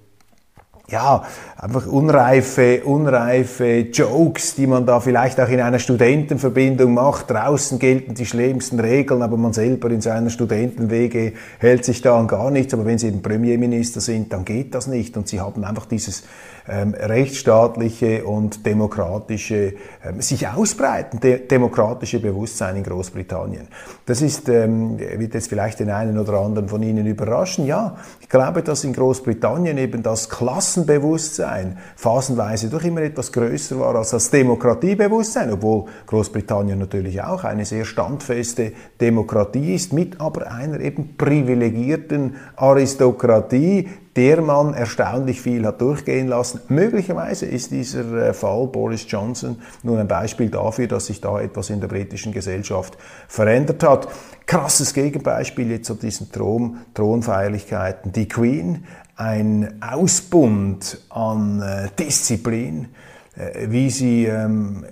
ja, 0.87 1.23
einfach 1.57 1.87
unreife, 1.87 2.83
unreife 2.85 3.79
Jokes, 3.91 4.55
die 4.55 4.65
man 4.65 4.85
da 4.85 5.01
vielleicht 5.01 5.41
auch 5.41 5.49
in 5.49 5.59
einer 5.59 5.77
Studentenverbindung 5.77 6.93
macht. 6.93 7.29
Draußen 7.29 7.79
gelten 7.79 8.15
die 8.15 8.25
schlimmsten 8.25 8.79
Regeln, 8.79 9.21
aber 9.21 9.35
man 9.35 9.51
selber 9.51 9.91
in 9.91 9.99
seiner 9.99 10.29
Studentenwege 10.29 11.33
hält 11.59 11.83
sich 11.83 12.01
da 12.01 12.17
an 12.17 12.27
gar 12.27 12.49
nichts. 12.49 12.73
Aber 12.73 12.85
wenn 12.85 12.97
Sie 12.97 13.09
eben 13.09 13.21
Premierminister 13.21 13.99
sind, 13.99 14.31
dann 14.31 14.45
geht 14.45 14.73
das 14.73 14.87
nicht. 14.87 15.17
Und 15.17 15.27
Sie 15.27 15.41
haben 15.41 15.65
einfach 15.65 15.85
dieses 15.85 16.23
ähm, 16.69 16.93
rechtsstaatliche 16.93 18.23
und 18.25 18.65
demokratische, 18.65 19.73
ähm, 20.03 20.21
sich 20.21 20.47
ausbreiten, 20.47 21.19
de 21.19 21.47
demokratische 21.47 22.19
Bewusstsein 22.19 22.77
in 22.77 22.83
Großbritannien. 22.83 23.67
Das 24.05 24.21
ist, 24.21 24.47
ähm, 24.49 24.99
wird 24.99 25.33
jetzt 25.33 25.49
vielleicht 25.49 25.79
den 25.79 25.89
einen 25.89 26.17
oder 26.17 26.33
anderen 26.33 26.69
von 26.69 26.83
Ihnen 26.83 27.07
überraschen. 27.07 27.65
Ja, 27.65 27.97
ich 28.19 28.29
glaube, 28.29 28.61
dass 28.61 28.83
in 28.83 28.93
Großbritannien 28.93 29.77
eben 29.77 30.03
das 30.03 30.29
Klassenbewusstsein 30.29 31.77
phasenweise 31.95 32.69
doch 32.69 32.83
immer 32.83 33.01
etwas 33.01 33.31
größer 33.31 33.79
war 33.79 33.95
als 33.95 34.11
das 34.11 34.29
Demokratiebewusstsein, 34.29 35.51
obwohl 35.51 35.85
Großbritannien 36.05 36.77
natürlich 36.77 37.21
auch 37.21 37.43
eine 37.43 37.65
sehr 37.65 37.85
standfeste 37.85 38.73
Demokratie 39.01 39.75
ist, 39.75 39.93
mit 39.93 40.21
aber 40.21 40.51
einer 40.51 40.79
eben 40.79 41.15
privilegierten 41.17 42.35
Aristokratie, 42.55 43.87
der 44.15 44.41
man 44.41 44.73
erstaunlich 44.73 45.41
viel 45.41 45.65
hat 45.65 45.81
durchgehen 45.81 46.27
lassen. 46.27 46.61
Möglicherweise 46.67 47.45
ist 47.45 47.71
dieser 47.71 48.29
äh, 48.29 48.33
Fall 48.33 48.67
Boris 48.67 49.05
Johnson 49.07 49.61
nun 49.83 49.99
ein 49.99 50.07
Beispiel 50.07 50.49
dafür, 50.49 50.87
dass 50.87 51.07
sich 51.07 51.21
da 51.21 51.39
etwas 51.39 51.69
in 51.69 51.79
der 51.79 51.87
britischen 51.87 52.31
Gesellschaft 52.31 52.97
verändert 53.27 53.83
hat. 53.83 54.07
Krasses 54.45 54.93
Gegenbeispiel 54.93 55.69
jetzt 55.71 55.85
zu 55.85 55.93
diesen 55.93 56.31
Thron 56.31 56.77
Thronfeierlichkeiten. 56.95 58.11
Die 58.11 58.27
Queen, 58.27 58.85
ein 59.15 59.81
Ausbund 59.81 61.01
an 61.09 61.61
äh, 61.61 61.89
Disziplin, 61.97 62.87
äh, 63.35 63.67
wie 63.69 63.89
sie 63.89 64.25
ähm, 64.25 64.85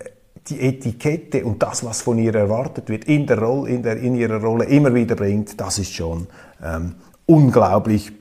die 0.48 0.62
Etikette 0.62 1.44
und 1.44 1.62
das, 1.64 1.84
was 1.84 2.02
von 2.02 2.18
ihr 2.18 2.36
erwartet 2.36 2.90
wird, 2.90 3.06
in, 3.06 3.26
der 3.26 3.40
Rolle, 3.40 3.70
in, 3.70 3.84
der, 3.84 3.98
in 3.98 4.16
ihrer 4.16 4.42
Rolle 4.42 4.66
immer 4.66 4.94
wieder 4.94 5.16
bringt, 5.16 5.60
das 5.60 5.80
ist 5.80 5.94
schon 5.94 6.28
ähm, 6.64 6.96
unglaublich 7.26 8.12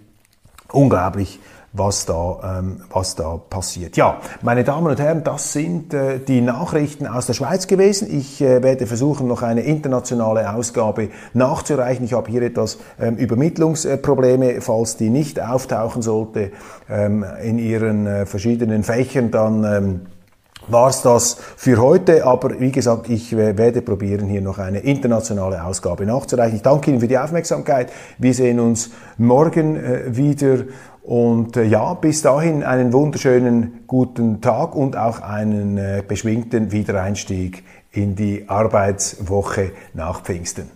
unglaublich, 0.72 1.40
was 1.72 2.06
da, 2.06 2.58
ähm, 2.58 2.80
was 2.90 3.14
da 3.16 3.36
passiert. 3.36 3.96
Ja, 3.96 4.20
meine 4.42 4.64
Damen 4.64 4.86
und 4.86 4.98
Herren, 4.98 5.24
das 5.24 5.52
sind 5.52 5.92
äh, 5.92 6.18
die 6.18 6.40
Nachrichten 6.40 7.06
aus 7.06 7.26
der 7.26 7.34
Schweiz 7.34 7.66
gewesen. 7.66 8.08
Ich 8.10 8.40
äh, 8.40 8.62
werde 8.62 8.86
versuchen, 8.86 9.26
noch 9.26 9.42
eine 9.42 9.62
internationale 9.62 10.54
Ausgabe 10.54 11.10
nachzureichen. 11.34 12.04
Ich 12.04 12.14
habe 12.14 12.30
hier 12.30 12.42
etwas 12.42 12.78
ähm, 12.98 13.16
Übermittlungsprobleme. 13.16 14.60
Falls 14.60 14.96
die 14.96 15.10
nicht 15.10 15.40
auftauchen 15.40 16.02
sollte 16.02 16.52
ähm, 16.88 17.24
in 17.42 17.58
Ihren 17.58 18.06
äh, 18.06 18.26
verschiedenen 18.26 18.82
Fächern, 18.82 19.30
dann 19.30 20.06
war 20.68 20.88
es 20.88 21.02
das 21.02 21.36
für 21.56 21.80
heute. 21.80 22.24
Aber 22.24 22.60
wie 22.60 22.72
gesagt, 22.72 23.08
ich 23.08 23.32
äh, 23.32 23.56
werde 23.56 23.82
probieren, 23.82 24.28
hier 24.28 24.40
noch 24.40 24.58
eine 24.58 24.80
internationale 24.80 25.64
Ausgabe 25.64 26.06
nachzureichen. 26.06 26.56
Ich 26.56 26.62
danke 26.62 26.90
Ihnen 26.90 27.00
für 27.00 27.08
die 27.08 27.18
Aufmerksamkeit. 27.18 27.92
Wir 28.18 28.34
sehen 28.34 28.60
uns 28.60 28.90
morgen 29.18 29.76
äh, 29.76 30.16
wieder. 30.16 30.64
Und 31.02 31.56
äh, 31.56 31.64
ja, 31.64 31.94
bis 31.94 32.22
dahin 32.22 32.64
einen 32.64 32.92
wunderschönen 32.92 33.84
guten 33.86 34.40
Tag 34.40 34.74
und 34.74 34.96
auch 34.96 35.20
einen 35.20 35.78
beschwingten 36.08 36.72
Wiedereinstieg 36.72 37.62
in 37.92 38.16
die 38.16 38.48
Arbeitswoche 38.48 39.70
nach 39.94 40.22
Pfingsten. 40.22 40.75